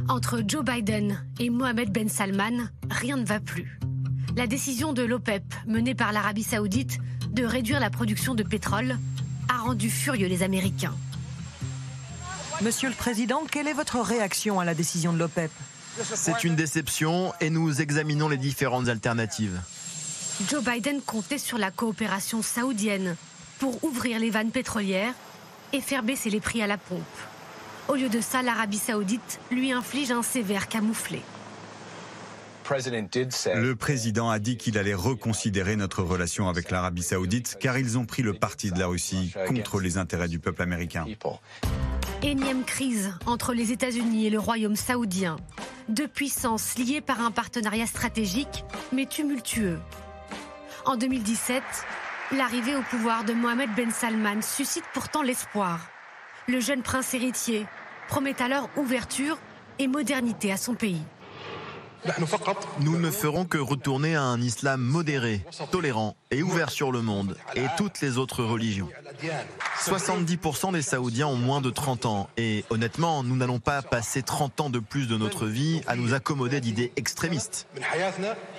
[0.09, 3.79] Entre Joe Biden et Mohamed Ben Salman, rien ne va plus.
[4.37, 6.99] La décision de l'OPEP, menée par l'Arabie saoudite,
[7.33, 8.99] de réduire la production de pétrole,
[9.49, 10.95] a rendu furieux les Américains.
[12.61, 15.51] Monsieur le Président, quelle est votre réaction à la décision de l'OPEP?
[16.03, 19.61] C'est une déception et nous examinons les différentes alternatives.
[20.49, 23.17] Joe Biden comptait sur la coopération saoudienne
[23.59, 25.15] pour ouvrir les vannes pétrolières
[25.73, 27.03] et faire baisser les prix à la pompe.
[27.89, 31.23] Au lieu de ça, l'Arabie saoudite lui inflige un sévère camouflé.
[33.55, 38.05] Le président a dit qu'il allait reconsidérer notre relation avec l'Arabie saoudite car ils ont
[38.05, 41.07] pris le parti de la Russie contre les intérêts du peuple américain.
[42.23, 45.37] Énième crise entre les États-Unis et le Royaume saoudien.
[45.89, 49.81] Deux puissances liées par un partenariat stratégique, mais tumultueux.
[50.85, 51.63] En 2017,
[52.33, 55.81] l'arrivée au pouvoir de Mohamed Ben Salman suscite pourtant l'espoir.
[56.49, 57.67] Le jeune prince héritier
[58.09, 59.39] promet alors ouverture
[59.79, 61.03] et modernité à son pays.
[62.81, 67.37] Nous ne ferons que retourner à un islam modéré, tolérant et ouvert sur le monde
[67.55, 68.89] et toutes les autres religions.
[69.79, 74.61] 70% des Saoudiens ont moins de 30 ans et honnêtement, nous n'allons pas passer 30
[74.63, 77.69] ans de plus de notre vie à nous accommoder d'idées extrémistes.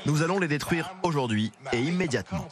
[0.06, 2.48] Nous allons les détruire aujourd'hui et immédiatement.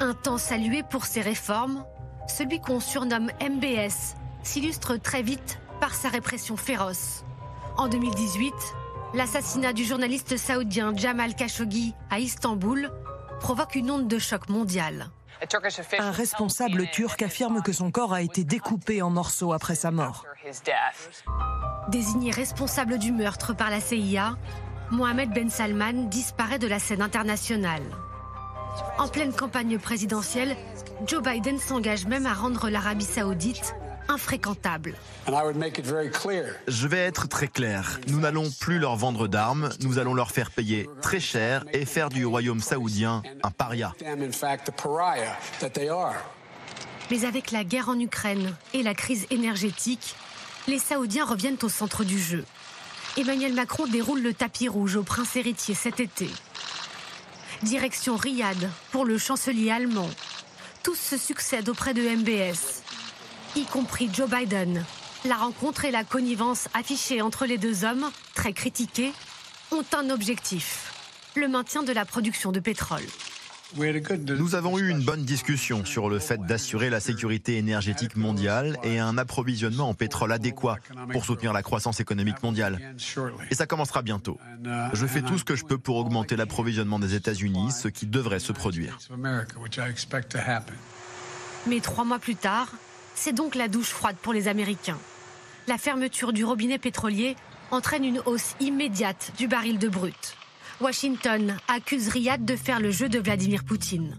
[0.00, 1.84] Un temps salué pour ses réformes,
[2.26, 7.24] celui qu'on surnomme MBS s'illustre très vite par sa répression féroce.
[7.76, 8.54] En 2018,
[9.14, 12.92] l'assassinat du journaliste saoudien Jamal Khashoggi à Istanbul
[13.40, 15.08] provoque une onde de choc mondiale.
[15.98, 20.24] Un responsable turc affirme que son corps a été découpé en morceaux après sa mort.
[21.88, 24.36] Désigné responsable du meurtre par la CIA,
[24.92, 27.82] Mohamed Ben Salman disparaît de la scène internationale.
[28.98, 30.56] En pleine campagne présidentielle,
[31.06, 33.74] Joe Biden s'engage même à rendre l'Arabie saoudite
[34.08, 34.94] infréquentable.
[35.26, 38.00] Je vais être très clair.
[38.08, 42.08] Nous n'allons plus leur vendre d'armes, nous allons leur faire payer très cher et faire
[42.08, 43.94] du royaume saoudien un paria.
[47.10, 50.14] Mais avec la guerre en Ukraine et la crise énergétique,
[50.66, 52.44] les Saoudiens reviennent au centre du jeu.
[53.16, 56.28] Emmanuel Macron déroule le tapis rouge au prince héritier cet été.
[57.62, 60.08] Direction Riyad pour le chancelier allemand.
[60.82, 62.83] Tous se succèdent auprès de MBS
[63.56, 64.84] y compris Joe Biden.
[65.24, 69.12] La rencontre et la connivence affichée entre les deux hommes, très critiqués,
[69.72, 70.92] ont un objectif,
[71.36, 73.02] le maintien de la production de pétrole.
[73.76, 79.00] Nous avons eu une bonne discussion sur le fait d'assurer la sécurité énergétique mondiale et
[79.00, 80.78] un approvisionnement en pétrole adéquat
[81.10, 82.94] pour soutenir la croissance économique mondiale.
[83.50, 84.38] Et ça commencera bientôt.
[84.92, 88.38] Je fais tout ce que je peux pour augmenter l'approvisionnement des États-Unis, ce qui devrait
[88.38, 88.98] se produire.
[91.66, 92.68] Mais trois mois plus tard,
[93.14, 94.98] c'est donc la douche froide pour les Américains.
[95.66, 97.36] La fermeture du robinet pétrolier
[97.70, 100.36] entraîne une hausse immédiate du baril de brut.
[100.80, 104.18] Washington accuse Riyad de faire le jeu de Vladimir Poutine.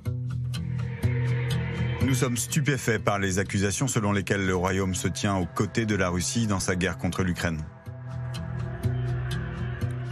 [2.05, 5.95] Nous sommes stupéfaits par les accusations selon lesquelles le Royaume se tient aux côtés de
[5.95, 7.63] la Russie dans sa guerre contre l'Ukraine.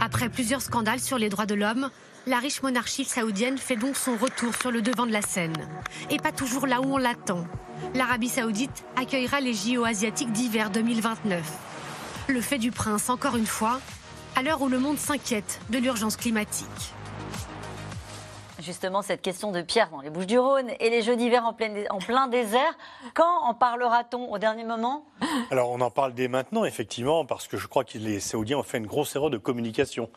[0.00, 1.90] Après plusieurs scandales sur les droits de l'homme,
[2.26, 5.56] la riche monarchie saoudienne fait donc son retour sur le devant de la scène.
[6.10, 7.46] Et pas toujours là où on l'attend.
[7.94, 11.42] L'Arabie saoudite accueillera les JO asiatiques d'hiver 2029.
[12.28, 13.80] Le fait du prince, encore une fois,
[14.36, 16.94] à l'heure où le monde s'inquiète de l'urgence climatique
[18.64, 21.98] justement cette question de Pierre dans les Bouches-du-Rhône et les Jeux d'hiver en plein, en
[21.98, 22.76] plein désert.
[23.14, 25.04] Quand en parlera-t-on au dernier moment?
[25.50, 28.62] Alors on en parle dès maintenant, effectivement, parce que je crois que les Saoudiens ont
[28.62, 30.08] fait une grosse erreur de communication.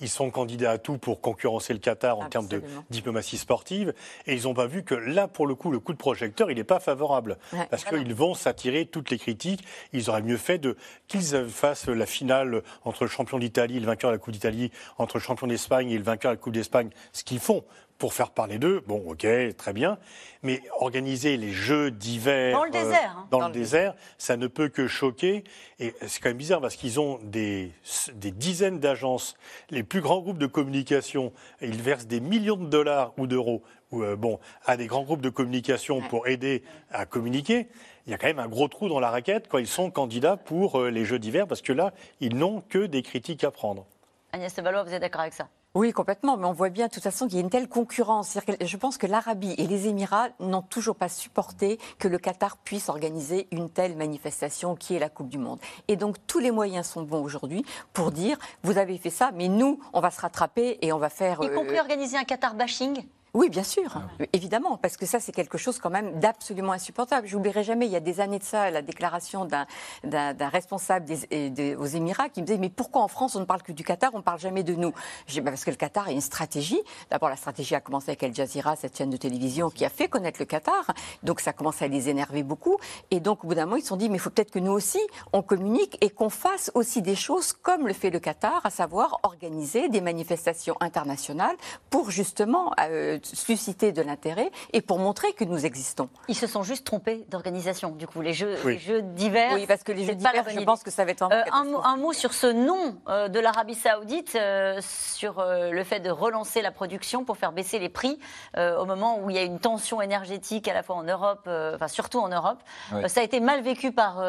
[0.00, 3.92] Ils sont candidats à tout pour concurrencer le Qatar en termes de diplomatie sportive,
[4.26, 6.56] et ils n'ont pas vu que là, pour le coup, le coup de projecteur, il
[6.56, 7.38] n'est pas favorable,
[7.70, 9.64] parce qu'ils vont s'attirer toutes les critiques.
[9.92, 10.76] Ils auraient mieux fait de
[11.08, 14.70] qu'ils fassent la finale entre le champion d'Italie et le vainqueur de la Coupe d'Italie,
[14.98, 17.64] entre le champion d'Espagne et le vainqueur de la Coupe d'Espagne, ce qu'ils font
[17.98, 19.26] pour faire parler d'eux, bon, ok,
[19.56, 19.98] très bien,
[20.42, 23.28] mais organiser les jeux d'hiver dans le désert, hein.
[23.30, 25.44] dans, le, désert, ça ne peut que choquer.
[25.78, 27.72] Et c'est quand même bizarre parce qu'ils ont des,
[28.14, 29.34] des dizaines d'agences,
[29.70, 34.38] les plus grands groupes de communication, ils versent des millions de dollars ou d'euros, bon,
[34.64, 37.68] à des grands groupes de communication pour aider à communiquer
[38.06, 40.36] il y a quand même un gros trou dans la raquette quand ils sont candidats
[40.36, 43.84] pour les Jeux d'hiver, parce que là, ils n'ont que des critiques à prendre.
[44.32, 45.48] Agnès Valois, vous êtes d'accord avec ça?
[45.76, 46.36] Oui, complètement.
[46.36, 48.38] Mais on voit bien, de toute façon, qu'il y a une telle concurrence.
[48.60, 52.88] Je pense que l'Arabie et les Émirats n'ont toujours pas supporté que le Qatar puisse
[52.88, 55.58] organiser une telle manifestation qui est la Coupe du Monde.
[55.88, 59.48] Et donc, tous les moyens sont bons aujourd'hui pour dire vous avez fait ça, mais
[59.48, 61.42] nous, on va se rattraper et on va faire.
[61.42, 63.04] Y compris organiser un Qatar bashing?
[63.36, 64.00] Oui, bien sûr,
[64.32, 67.26] évidemment, parce que ça, c'est quelque chose quand même d'absolument insupportable.
[67.26, 71.76] Je n'oublierai jamais, il y a des années de ça, la déclaration d'un responsable des,
[71.78, 74.12] aux Émirats qui me disait Mais pourquoi en France, on ne parle que du Qatar,
[74.14, 74.94] on ne parle jamais de nous?
[75.36, 76.80] Bah, Parce que le Qatar a une stratégie.
[77.10, 80.08] D'abord, la stratégie a commencé avec Al Jazeera, cette chaîne de télévision qui a fait
[80.08, 80.94] connaître le Qatar.
[81.22, 82.78] Donc, ça a commencé à les énerver beaucoup.
[83.10, 84.60] Et donc, au bout d'un moment, ils se sont dit Mais il faut peut-être que
[84.60, 85.00] nous aussi,
[85.34, 89.20] on communique et qu'on fasse aussi des choses comme le fait le Qatar, à savoir
[89.24, 91.56] organiser des manifestations internationales
[91.90, 92.72] pour justement.
[92.80, 96.08] Euh, susciter de l'intérêt et pour montrer que nous existons.
[96.28, 99.52] Ils se sont juste trompés d'organisation, du coup, les jeux, les jeux divers.
[99.54, 101.80] Oui, parce que les jeux divers, je pense que ça va être euh, un, mot,
[101.84, 106.62] un, mot, sur ce nom euh, de l'Arabie Saoudite, euh, sur le fait de relancer
[106.62, 108.18] la production pour faire baisser les prix
[108.56, 111.88] au moment où il y a une tension énergétique à la fois en Europe, enfin
[111.88, 112.58] surtout en Europe.
[113.06, 114.22] ça a été mal vécu par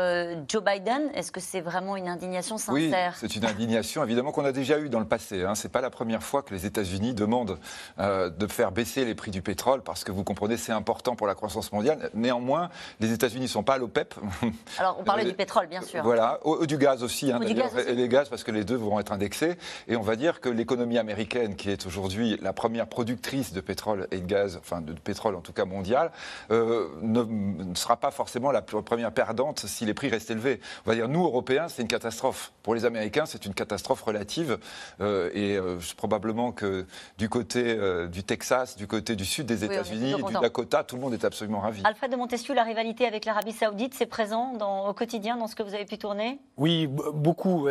[0.48, 1.10] Joe Biden.
[1.14, 4.80] Est-ce que c'est vraiment une indignation sincère Oui, c'est une indignation évidemment qu'on a déjà
[4.80, 5.44] eue dans le passé.
[5.44, 5.56] Hein.
[5.56, 7.58] C'est pas la première fois que les États-Unis demandent
[7.98, 11.36] de faire baisser les prix du pétrole parce que vous comprenez, c'est important pour la
[11.36, 12.10] croissance mondiale.
[12.14, 12.70] Néanmoins,
[13.00, 14.16] les États-Unis ne sont pas à l'OPEP.
[14.78, 16.04] Alors, on parlait du pétrole, bien sûr.
[16.04, 19.58] Voilà, du gaz aussi, hein, et les gaz parce que les deux vont être indexés.
[19.88, 24.08] Et on va dire que l'économie américaine, qui est aujourd'hui la première productrice de pétrole
[24.12, 26.12] et de gaz, enfin de pétrole en tout cas mondial,
[26.52, 30.60] euh, ne, sera pas forcément la première perdante si les prix restent élevés.
[30.86, 32.52] On va dire, nous, Européens, c'est une catastrophe.
[32.64, 34.58] Pour les Américains, c'est une catastrophe relative.
[35.02, 36.86] Euh, et euh, probablement que
[37.18, 37.78] du côté
[38.12, 41.60] du Texas, du côté du sud des États-Unis, du Dakota, tout le monde est absolument
[41.60, 41.82] ravi.
[41.84, 45.56] Alfred de Montesquieu, la rivalité avec l'Arabie Saoudite, c'est présent dans, au quotidien dans ce
[45.56, 46.40] que vous avez pu tourner?
[46.58, 47.68] Oui, beaucoup.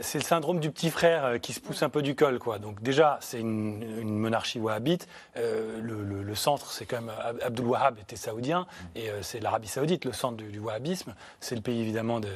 [0.00, 2.38] c'est le syndrome du petit frère euh, qui se pousse un peu du col.
[2.38, 2.58] Quoi.
[2.58, 5.08] Donc déjà, c'est une, monarchie wahhabite.
[5.36, 7.12] Euh, le, centre, c'est quand même
[7.42, 11.14] Abdul Wahhab était saoudien et euh, c'est l'Arabie Saoudite, le centre du, wahhabisme.
[11.40, 12.28] C'est le pays évidemment de,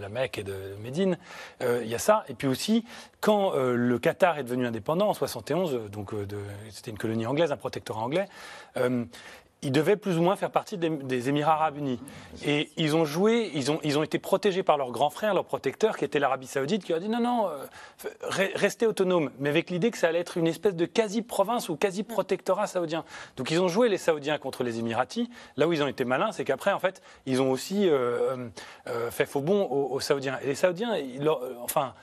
[0.00, 1.18] la Mecque et de Médine.
[1.60, 2.24] Il y a ça.
[2.28, 2.84] Et puis aussi,
[3.20, 6.12] quand le Qatar est devenu indépendant en 71, donc
[6.70, 8.26] c'était une colonie anglaise, un protectorat anglais,
[8.76, 9.04] euh,
[9.62, 11.98] ils devaient plus ou moins faire partie des, Émirats arabes unis.
[12.44, 15.44] Et ils ont joué, ils ont, ils ont été protégés par leur grand frère, leur
[15.44, 17.66] protecteur, qui était l'Arabie saoudite, qui a dit non, non, euh,
[18.54, 22.66] restez autonomes, mais avec l'idée que ça allait être une espèce de quasi-province ou quasi-protectorat
[22.66, 23.04] saoudien.
[23.36, 25.28] Donc ils ont joué les Saoudiens contre les Émiratis.
[25.56, 28.48] Là où ils ont été malins, c'est qu'après, en fait, ils ont aussi euh,
[29.10, 30.38] fait faux bon aux, Saoudiens.
[30.44, 30.94] Et les Saoudiens,
[31.62, 31.94] enfin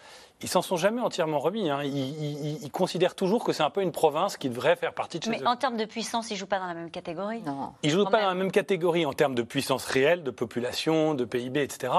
[0.44, 1.70] ils s'en sont jamais entièrement remis.
[1.70, 1.84] Hein.
[1.84, 5.30] Ils, considèrent toujours que c'est un peu une province qui devrait faire partie de chez
[5.30, 7.74] Mais en termes de puissance, ils ne jouent pas dans la même catégorie Non.
[7.84, 11.14] Ils ne jouent pas dans la même catégorie en termes de puissance réelle, de population,
[11.14, 11.94] de PIB, etc.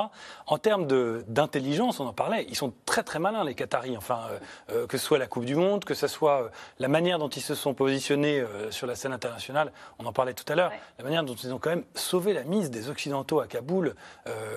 [0.47, 0.87] En termes
[1.27, 3.97] d'intelligence, on en parlait, ils sont très très malins, les Qataris.
[3.97, 4.39] Enfin, euh,
[4.73, 7.29] euh, que ce soit la Coupe du Monde, que ce soit euh, la manière dont
[7.29, 11.05] ils se sont positionnés sur la scène internationale, on en parlait tout à l'heure, la
[11.05, 13.95] manière dont ils ont quand même sauvé la mise des Occidentaux à Kaboul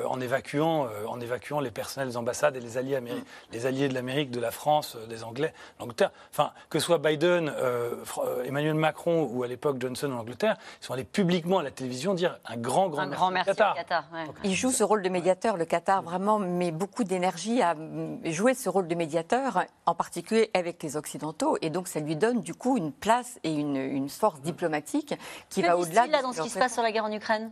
[0.06, 3.08] en, évacuant, en évacuant les personnels des ambassades et les alliés, mm.
[3.52, 6.12] les alliés de l'Amérique, de la France, euh, des Anglais, l'Angleterre.
[6.32, 10.58] Enfin, que ce soit Biden, euh, euh, Emmanuel Macron ou à l'époque Johnson en Angleterre,
[10.82, 13.50] ils sont allés publiquement à la télévision dire un grand, grand, un merci, grand merci
[13.52, 13.76] Qatar.
[13.76, 14.06] Qatar
[14.44, 15.58] Il joue ce rôle de médiateur.
[15.58, 17.76] Le Qatar vraiment met beaucoup d'énergie à
[18.24, 21.58] jouer ce rôle de médiateur, en particulier avec les Occidentaux.
[21.62, 25.14] Et donc, ça lui donne du coup une place et une, force diplomatique
[25.50, 26.08] qui va au-delà.
[26.08, 27.52] de dans ce qui se passe sur la guerre en Ukraine?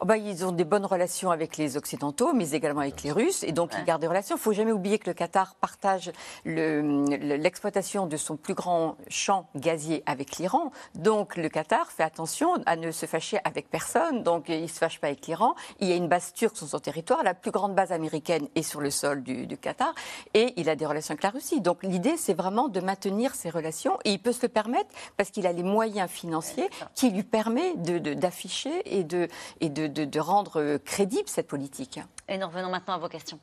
[0.00, 3.42] Oh bah, ils ont des bonnes relations avec les Occidentaux, mais également avec les Russes,
[3.42, 4.36] et donc ils gardent des relations.
[4.36, 6.10] Il ne faut jamais oublier que le Qatar partage
[6.44, 10.70] l'exploitation de son plus grand champ gazier avec l'Iran.
[10.94, 14.78] Donc le Qatar fait attention à ne se fâcher avec personne, donc il ne se
[14.78, 15.54] fâche pas avec l'Iran.
[15.80, 18.62] Il y a une base turque sur son territoire, la plus grande base américaine est
[18.62, 19.94] sur le sol du, Qatar,
[20.34, 21.60] et il a des relations avec la Russie.
[21.60, 25.30] Donc l'idée, c'est vraiment de maintenir ces relations, et il peut se le permettre parce
[25.30, 29.28] qu'il a les moyens financiers qui lui permettent d'afficher de, et de,
[29.60, 32.00] et de de, rendre euh, crédible cette politique.
[32.28, 33.38] Et nous revenons maintenant à vos questions.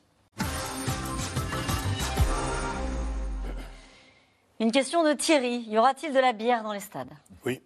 [4.60, 5.64] Une question de Thierry.
[5.68, 7.12] Y aura-t-il de la bière dans les stades?
[7.44, 7.60] Oui.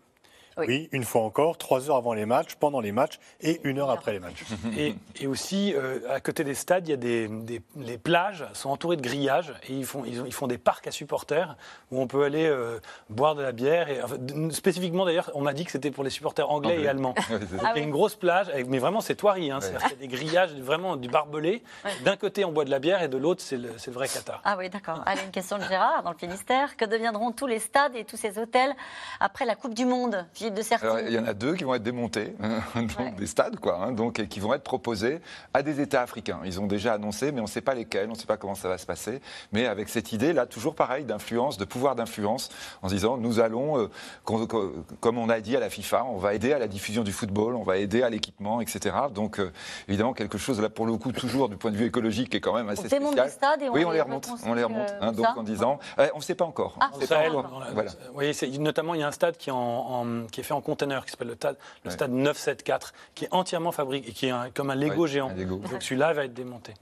[0.59, 0.89] Oui.
[0.93, 4.13] une fois encore, trois heures avant les matchs, pendant les matchs et une heure après
[4.13, 4.45] les matchs.
[4.79, 8.45] Et, et aussi, euh, à côté des stades, il y a des, des- les plages
[8.53, 11.57] sont entourées de grillages et ils font, ils, ont- ils font des parcs à supporters
[11.91, 12.79] où on peut aller euh,
[13.11, 13.89] boire de la bière.
[13.89, 14.17] Et, enfin,
[14.51, 16.85] spécifiquement d'ailleurs, on m'a dit que c'était pour les supporters anglais Anglais.
[16.85, 17.15] et allemands.
[17.29, 19.91] C'est il y a une grosse plage, avec- mais vraiment c'est Thoiry, hein, c'est-à-dire qu'il
[19.91, 21.63] y a des grillages, vraiment du barbelé.
[22.05, 24.09] D'un côté on boit de la bière et de l'autre c'est le, c'est le vrai
[24.09, 24.41] Qatar.
[24.45, 25.03] Ah oui, d'accord.
[25.07, 26.77] Allez, une question de Gérard dans le Finistère.
[26.77, 28.75] Que deviendront tous les stades et tous ces hôtels
[29.21, 30.25] après la Coupe du Monde?
[30.51, 30.63] De.
[30.85, 32.35] Alors, il y en a deux qui vont être démontés,
[32.77, 35.21] donc des stades, quoi, hein, donc, et qui vont être proposés
[35.55, 36.41] à des États africains.
[36.45, 38.55] Ils ont déjà annoncé, mais on ne sait pas lesquels, on ne sait pas comment
[38.55, 39.21] ça va se passer.
[39.53, 42.51] Mais avec cette idée, là, toujours pareil, d'influence, de pouvoir d'influence,
[42.83, 43.91] en se disant, nous allons, euh,
[44.25, 47.03] com- com- comme on a dit à la FIFA, on va aider à la diffusion
[47.03, 48.95] du football, on va aider à l'équipement, etc.
[49.15, 49.53] Donc, euh,
[49.89, 52.41] évidemment, quelque chose, là, pour le coup, toujours du point de vue écologique, qui est
[52.41, 53.27] quand même assez On démonte spécial.
[53.27, 54.91] les stades et on oui, on les remonte, on les remonte.
[54.91, 56.77] euh, hein, donc, ça en disant, euh, on ne sait pas encore.
[56.81, 57.63] Ah, on sait pas encore.
[57.73, 57.91] Voilà.
[58.09, 60.55] Vous voyez, notamment, il y a un stade qui est, en, en- qui est fait
[60.55, 64.31] en conteneur, qui s'appelle le, stade- le stade 974, qui est entièrement fabriqué, qui est
[64.31, 65.29] un- comme un Lego Ouais, géant.
[65.29, 65.59] un Lego.
[65.59, 66.75] Donc celui-là va être démonté.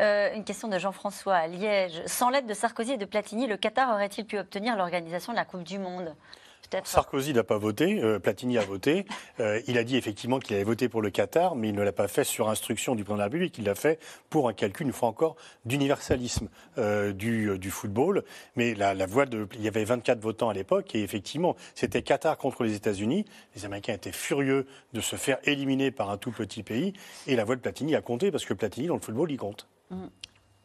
[0.00, 2.00] Euh, une question de Jean-François à Liège.
[2.06, 5.44] Sans l'aide de Sarkozy et de Platini, le Qatar aurait-il pu obtenir l'organisation de la
[5.44, 6.14] Coupe du Monde?
[6.84, 9.04] Sarkozy n'a pas voté, euh, Platini a voté.
[9.40, 11.92] Euh, il a dit effectivement qu'il avait voté pour le Qatar, mais il ne l'a
[11.92, 13.56] pas fait sur instruction du président de la République.
[13.58, 14.00] Il l'a fait
[14.30, 18.24] pour un calcul, une fois encore, d'universalisme euh, du, du football.
[18.56, 22.64] Mais la, de, il y avait 24 votants à l'époque, et effectivement, c'était Qatar contre
[22.64, 23.26] les États-Unis.
[23.54, 26.94] Les Américains étaient furieux de se faire éliminer par un tout petit pays,
[27.28, 29.68] et la voix de Platini a compté parce que Platini dans le football, il compte.
[29.90, 30.06] Mm.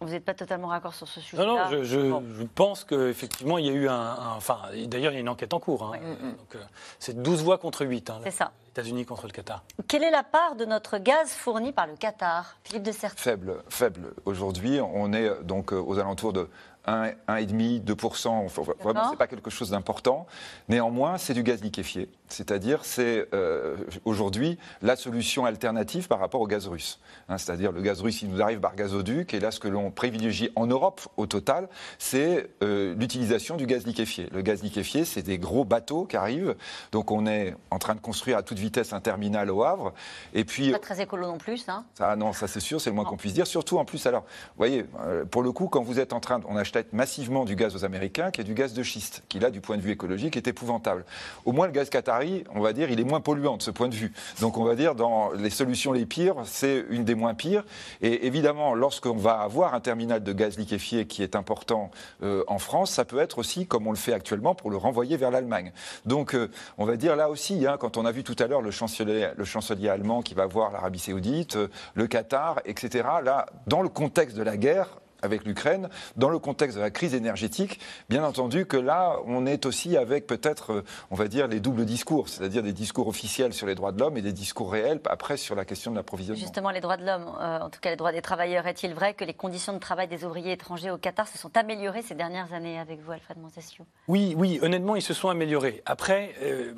[0.04, 1.44] Vous n'êtes pas totalement raccord sur ce sujet.
[1.46, 3.94] Non, non, je, je- je pense qu'effectivement, il y a eu un.
[3.94, 5.84] un- enfin, d'ailleurs, il y a une enquête en cours.
[5.84, 6.00] hein.
[6.22, 6.64] Donc, euh,
[7.00, 8.10] c'est 12 voix contre 8.
[8.10, 8.52] hein, C'est ça.
[8.66, 9.64] Les États-Unis contre le Qatar.
[9.88, 12.92] Quelle est la part de notre gaz fourni par le Qatar Philippe de.
[12.92, 14.14] Faible, faible.
[14.26, 16.50] Aujourd'hui, on est donc euh, aux alentours de
[16.86, 18.28] 1, 1,5, 2%.
[18.46, 20.26] Enfin, vraiment, c'est pas quelque chose d'important.
[20.70, 22.10] Néanmoins, c'est du gaz liquéfié.
[22.38, 23.76] C'est-à-dire, c'est euh,
[24.06, 27.00] aujourd'hui la solution alternative par rapport au gaz russe.
[27.30, 29.34] Hein, C'est-à-dire, le gaz russe, il nous arrive par gazoduc.
[29.36, 31.70] Et là, ce que l'on privilégie en Europe, au total,
[32.00, 34.30] c'est euh, l'utilisation du gaz liquéfié.
[34.34, 36.56] Le gaz liquéfié, c'est des gros bateaux qui arrivent.
[36.92, 39.94] Donc, on est en train de construire à toute vitesse un terminal au Havre.
[40.34, 41.86] Et puis, Pas très écolo non plus, hein.
[41.94, 43.46] ça, non, ça c'est sûr, c'est le moins qu'on puisse dire.
[43.46, 46.40] Surtout en plus, alors, vous voyez, euh, pour le coup, quand vous êtes en train,
[46.40, 49.38] de- on achète massivement du gaz aux Américains, qui est du gaz de schiste, qui
[49.40, 51.06] là, du point de vue écologique, est épouvantable.
[51.46, 52.23] Au moins, le gaz qatari,
[52.54, 54.14] on va dire, il est moins polluant de ce point de vue.
[54.42, 57.64] Donc, on va dire, dans les solutions les pires, c'est une des moins pires.
[58.02, 61.92] Et évidemment, lorsqu'on va avoir un terminal de gaz liquéfié qui est important
[62.24, 65.18] euh, en France, ça peut être aussi, comme on le fait actuellement, pour le renvoyer
[65.18, 65.72] vers l'Allemagne.
[66.06, 68.62] Donc, euh, on va dire là aussi, hein, quand on a vu tout à l'heure
[68.62, 73.48] le chancelier, le chancelier allemand qui va voir l'Arabie saoudite, euh, le Qatar, etc., là,
[73.68, 77.80] dans le contexte de la guerre, avec l'Ukraine, dans le contexte de la crise énergétique,
[78.10, 81.86] bien entendu que là, on est aussi avec peut-être, euh, on va dire, les doubles
[81.86, 85.38] discours, c'est-à-dire des discours officiels sur les droits de l'homme et des discours réels après
[85.38, 86.42] sur la question de l'approvisionnement.
[86.42, 89.14] Justement, les droits de l'homme, euh, en tout cas les droits des travailleurs, est-il vrai
[89.14, 92.54] que les conditions de travail des ouvriers étrangers au Qatar se sont améliorées ces dernières
[92.54, 93.86] années avec vous, Alfred Montesquieu?
[94.08, 95.82] Oui, oui, honnêtement, ils se sont améliorés.
[95.86, 96.74] Après, euh,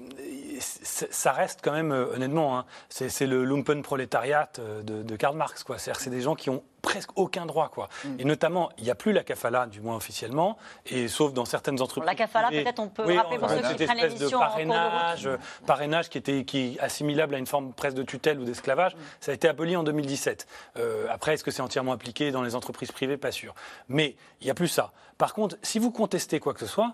[0.60, 5.64] ça reste quand même, euh, honnêtement, hein, c'est le lumpenprolétariat euh, de, de Karl Marx.
[5.68, 7.70] C'est-à-dire c'est des gens qui ont presque aucun droit.
[7.70, 7.90] Quoi.
[8.04, 8.20] Mm.
[8.20, 11.82] Et notamment, il n'y a plus la kafala, du moins officiellement, et sauf dans certaines
[11.82, 12.08] entreprises.
[12.08, 16.10] La kafala, peut-être on peut Oui, rappeler pour ceux qui prennent l'émission parrainage, euh, parrainage
[16.10, 18.46] qui, était, qui est assimilable à une forme presque de tutelle ou Mm.
[18.46, 20.48] d'esclavage, ça a été aboli en 2017.
[20.78, 23.18] Euh, après, est-ce que c'est entièrement appliqué dans les entreprises privées?
[23.18, 23.56] Pas sûr.
[23.90, 24.92] Mais il n'y a plus ça.
[25.18, 26.94] Par contre, si vous contestez quoi que ce soit,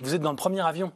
[0.00, 0.92] vous êtes dans le premier avion.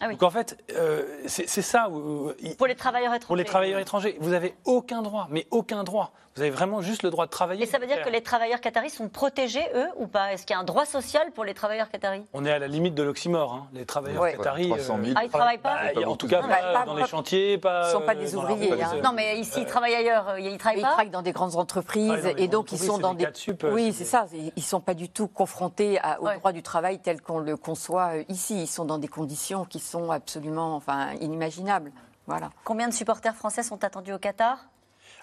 [0.00, 0.14] Ah oui.
[0.14, 1.88] Donc en fait, euh, c'est ça.
[1.88, 3.26] où- où- Pour les travailleurs étrangers.
[3.26, 6.12] pour les travailleurs étrangers, vous n'avez aucun droit, mais aucun droit.
[6.38, 7.64] Vous avez vraiment juste le droit de travailler.
[7.64, 10.32] Et ça veut dire que les travailleurs qataris sont protégés, eux, ou pas?
[10.32, 12.24] Est-ce qu'il y a un droit social pour les travailleurs qataris?
[12.32, 13.54] On est à la limite de l'oxymore.
[13.54, 13.66] hein.
[13.72, 14.36] Les travailleurs Ouais.
[14.36, 14.68] qataris.
[14.68, 15.14] 300 000.
[15.16, 15.78] Ah, ils travaillent pas?
[15.96, 17.88] Bah, En tout cas, Non, pas, mais pas- dans pas- les chantiers, pas.
[17.88, 19.00] Ils sont pas euh, des la ouvriers, rue, hein.
[19.02, 20.28] Non, mais ici, ils travaillent ailleurs.
[20.28, 20.88] euh, Ils travaillent Ils pas?
[20.90, 23.30] travaillent dans des grandes entreprises Travaillent dans des et donc ils grandes sont entreprises, dans
[23.32, 23.36] des.
[23.36, 24.26] sup, euh, oui, c'est ça.
[24.32, 26.38] Ils ils sont pas du tout confrontés à- au Ouais.
[26.38, 28.62] droit du travail tel qu'on le conçoit euh, ici.
[28.62, 31.90] Ils sont dans des conditions qui sont absolument, enfin, inimaginables.
[32.28, 32.50] Voilà.
[32.64, 34.58] Combien de supporters français sont attendus au Qatar?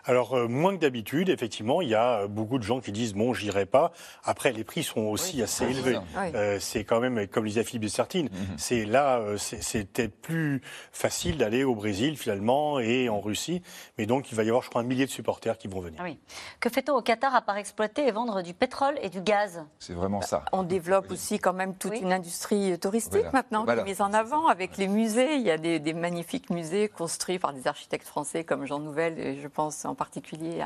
[0.08, 3.14] Alors, euh, moins que d'habitude, effectivement, il y a euh, beaucoup de gens qui disent
[3.16, 3.92] bon, j'irai pas.
[4.24, 5.98] Après, les prix sont aussi assez élevés.
[6.18, 11.38] Euh, c'est quand même, comme disait Philippe de Sartine, c'est là, c'est- c'était plus facile
[11.38, 13.62] d'aller au Brésil finalement et en Russie.
[13.98, 16.00] Mais donc, il va y avoir, je crois, un millier de supporters qui vont venir.
[16.02, 16.20] Ah oui.
[16.60, 19.64] Que fait-on au Qatar à part exploiter et vendre du pétrole et du gaz?
[19.80, 20.46] C'est vraiment ça.
[20.52, 22.00] On développe aussi quand même toute Oui.
[22.02, 23.32] une industrie touristique Voilà.
[23.32, 23.82] maintenant Voilà.
[23.84, 25.36] qui est mise en avant avec les musées.
[25.36, 29.18] Il y a des, des magnifiques musées construits par des architectes français comme Jean Nouvel
[29.20, 30.62] et je pense en en particulier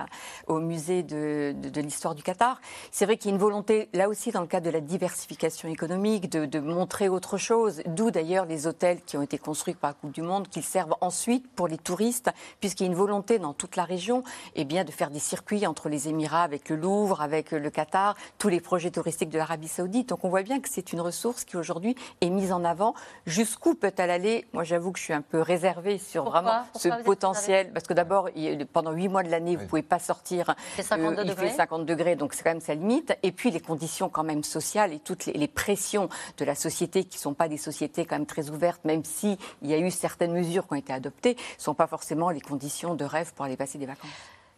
[0.47, 2.59] au musée de, l'histoire du Qatar.
[2.91, 5.69] C'est vrai qu'il y a une volonté, là aussi, dans le cadre de la diversification
[5.69, 9.93] économique, de, montrer autre chose, d'où d'ailleurs les hôtels qui ont été construits par la
[9.93, 13.53] Coupe du Monde, qu'ils servent ensuite pour les touristes, puisqu'il y a une volonté dans
[13.53, 14.23] toute la région
[14.55, 18.15] eh bien, de faire des circuits entre les Émirats avec le Louvre, avec le Qatar,
[18.39, 20.09] tous les projets touristiques de l'Arabie saoudite.
[20.09, 22.95] Donc on voit bien que c'est une ressource qui aujourd'hui est mise en avant.
[23.25, 24.47] Jusqu'où peut-elle aller?
[24.53, 28.29] Moi j'avoue que je suis un peu réservée sur vraiment ce potentiel, parce que d'abord,
[28.73, 30.55] pendant huit mois de l'année, vous ne pouvez pas sortir.
[30.73, 31.45] Il fait 52 degrés.
[31.45, 33.17] Il fait 50 degrés, donc c'est quand même sa limite.
[33.23, 37.17] Et puis les conditions quand même sociales et toutes les, pressions de la société qui
[37.17, 40.31] ne sont pas des sociétés quand même très ouvertes, même s'il y a eu certaines
[40.31, 43.57] mesures qui ont été adoptées, ne sont pas forcément les conditions de rêve pour aller
[43.57, 44.09] passer des vacances.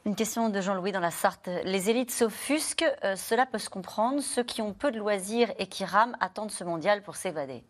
[0.05, 1.49] Une question de Jean-Louis dans la Sarthe.
[1.64, 4.22] Les élites s'offusquent, euh, cela peut se comprendre.
[4.22, 7.64] Ceux qui ont peu de loisirs et qui rament attendent ce mondial pour s'évader.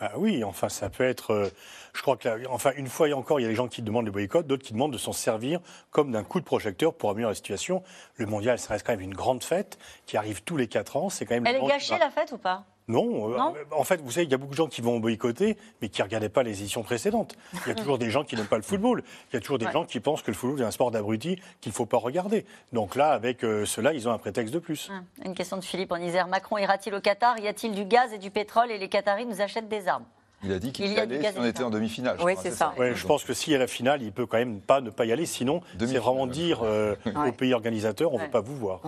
[0.00, 1.32] Bah oui, enfin, ça peut être.
[1.32, 1.48] Euh,
[1.92, 4.06] je crois que, enfin, une fois et encore, il y a des gens qui demandent
[4.06, 7.32] le boycott, d'autres qui demandent de s'en servir comme d'un coup de projecteur pour améliorer
[7.32, 7.82] la situation.
[8.14, 11.10] Le mondial, ça reste quand même une grande fête qui arrive tous les quatre ans.
[11.10, 11.46] C'est quand même.
[11.46, 12.64] Elle est gâchée la fête ou pas?
[12.88, 13.38] Non, euh,
[13.70, 16.00] en fait, vous savez, il y a beaucoup de gens qui vont boycotter, mais qui
[16.00, 17.36] ne regardaient pas les éditions précédentes.
[17.66, 19.02] Il y a toujours des gens qui n'aiment pas le football.
[19.30, 21.38] Il y a toujours des gens qui pensent que le football est un sport d'abruti
[21.60, 22.46] qu'il ne faut pas regarder.
[22.72, 24.88] Donc là, avec euh, cela, ils ont un prétexte de plus.
[24.90, 26.28] Hum, une question de Philippe en Isère.
[26.28, 27.38] Macron ira-t-il au Qatar?
[27.38, 30.04] Y a-t-il du gaz et du pétrole et les Qataris nous achètent des armes?
[30.42, 32.16] Il a dit qu'il y allait si on était en demi-finale.
[32.22, 32.72] Oui, c'est ça.
[32.78, 35.04] je pense que s'il y a la finale, il peut quand même pas ne pas
[35.04, 35.26] y aller.
[35.26, 36.94] Sinon, c'est vraiment dire euh,
[37.26, 38.80] aux pays organisateurs, on ne veut pas vous voir.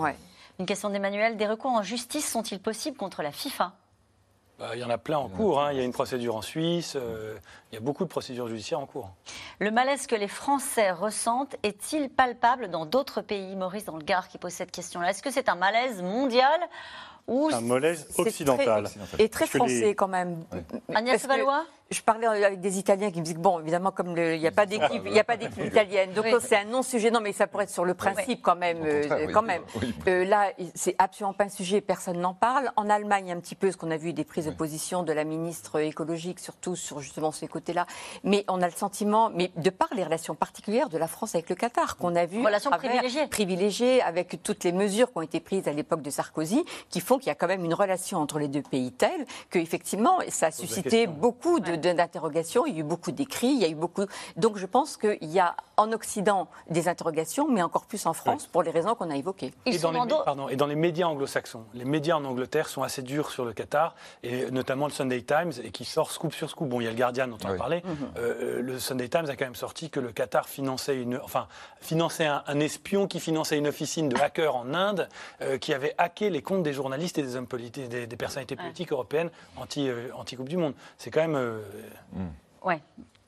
[0.59, 1.37] Une question d'Emmanuel.
[1.39, 3.73] Des recours en justice sont-ils possibles contre la FIFA?
[4.61, 5.63] Bah, il y en a plein en cours.
[5.63, 5.73] Hein.
[5.73, 6.95] Il y a une procédure en Suisse.
[6.95, 7.35] Euh,
[7.73, 9.11] il y a beaucoup de procédures judiciaires en cours.
[9.59, 14.29] Le malaise que les Français ressentent est-il palpable dans d'autres pays Maurice dans le Gard
[14.29, 15.11] qui pose cette question-là?
[15.11, 16.61] Est-ce que c'est un malaise mondial
[17.27, 18.89] ou un malaise occidental.
[19.19, 20.45] Et très français quand même.
[20.93, 21.65] Agnès Valois?
[21.91, 24.53] Je parlais avec des Italiens qui me disaient que, bon, évidemment, comme il n'y a
[24.53, 27.11] pas d'équipe, il a pas d'équipe italienne, donc c'est un non-sujet.
[27.11, 29.63] Non, mais ça pourrait être sur le principe quand même, euh, quand même.
[30.07, 32.71] Euh, là, c'est absolument pas un sujet, personne n'en parle.
[32.77, 35.25] En Allemagne, un petit peu, ce qu'on a vu des prises de position de la
[35.25, 37.87] ministre écologique, surtout sur justement ces côtés-là.
[38.23, 41.51] Mais on a le sentiment, mais de par les relations particulières de la France avec
[41.51, 45.41] le Qatar, qu'on a vu relations privilégiées, privilégiées, avec toutes les mesures qui ont été
[45.41, 48.39] prises à l'époque de Sarkozy, qui font qu'il y a quand même une relation entre
[48.39, 52.81] les deux pays telle que effectivement, ça a suscité beaucoup de d'interrogations, il y a
[52.81, 54.07] eu beaucoup d'écrits, il y a eu beaucoup.
[54.37, 58.47] Donc je pense qu'il y a en Occident des interrogations, mais encore plus en France
[58.47, 59.53] pour les raisons qu'on a évoquées.
[59.67, 63.03] Et dans, les, pardon, et dans les médias anglo-saxons, les médias en Angleterre sont assez
[63.03, 66.69] durs sur le Qatar, et notamment le Sunday Times, et qui sort scoop sur scoop.
[66.69, 67.83] Bon, il y a le Guardian dont on a parlé.
[67.85, 67.97] Mhm.
[68.19, 71.49] Euh, le Sunday Times a quand même sorti que le Qatar finançait une, enfin,
[71.81, 75.09] finançait un, espion qui finançait une officine de hackers en Inde,
[75.41, 78.93] euh, qui avait hacké les comptes des journalistes et des hommes politiques, des, personnalités politiques
[78.93, 80.75] européennes anti, euh, anti Coupe du Monde.
[80.99, 81.61] C'est quand même.
[82.63, 82.81] Ouais.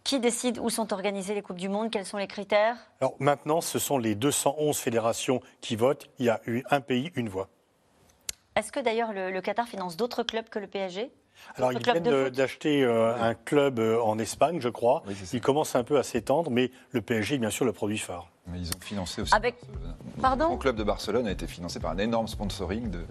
[0.05, 1.90] Qui décide où sont organisées les Coupes du Monde?
[1.90, 2.76] Quels sont les critères?
[3.01, 6.09] Alors maintenant, ce sont les 211 fédérations qui votent.
[6.18, 7.49] Il y a eu un pays, une voix.
[8.57, 11.11] Est-ce que d'ailleurs le, Qatar finance d'autres clubs que le PSG
[11.57, 15.03] alors, ils viennent d'acheter euh, un club euh, en Espagne, je crois.
[15.32, 18.32] il commence un peu à s'étendre, mais le PSG est bien sûr le produit phare.
[18.49, 19.34] Mais ils ont financé aussi.
[19.34, 19.57] Avec...
[20.20, 23.05] Pardon Le club de Barcelone a été financé par un énorme sponsoring de,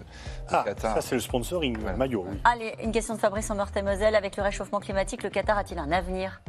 [0.48, 0.94] ah, Qatar.
[0.94, 2.26] Ça, c'est le sponsoring, le maillot.
[2.28, 2.38] Oui.
[2.44, 4.14] Allez, une question de Fabrice en Meurthe-et-Moselle.
[4.14, 6.40] Avec le réchauffement climatique, le Qatar a-t-il un avenir?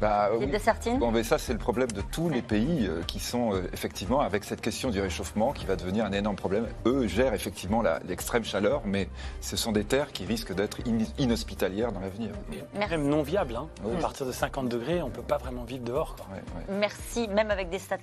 [0.00, 0.46] Bah, oui.
[0.46, 3.68] de Bon, mais ça, c'est le problème de tous les pays euh, qui sont euh,
[3.72, 6.66] effectivement avec cette question du réchauffement qui va devenir un énorme problème.
[6.84, 9.08] Eux gèrent effectivement l'extrême chaleur, mais
[9.40, 10.78] ce sont des terres qui risquent d'être
[11.18, 12.30] inhospitalières dans l'avenir.
[12.74, 13.56] Même non viable.
[13.56, 13.68] Hein.
[13.96, 16.16] À partir de 50 degrés, on ne peut pas vraiment vivre dehors.
[16.68, 18.02] Merci, même avec des stades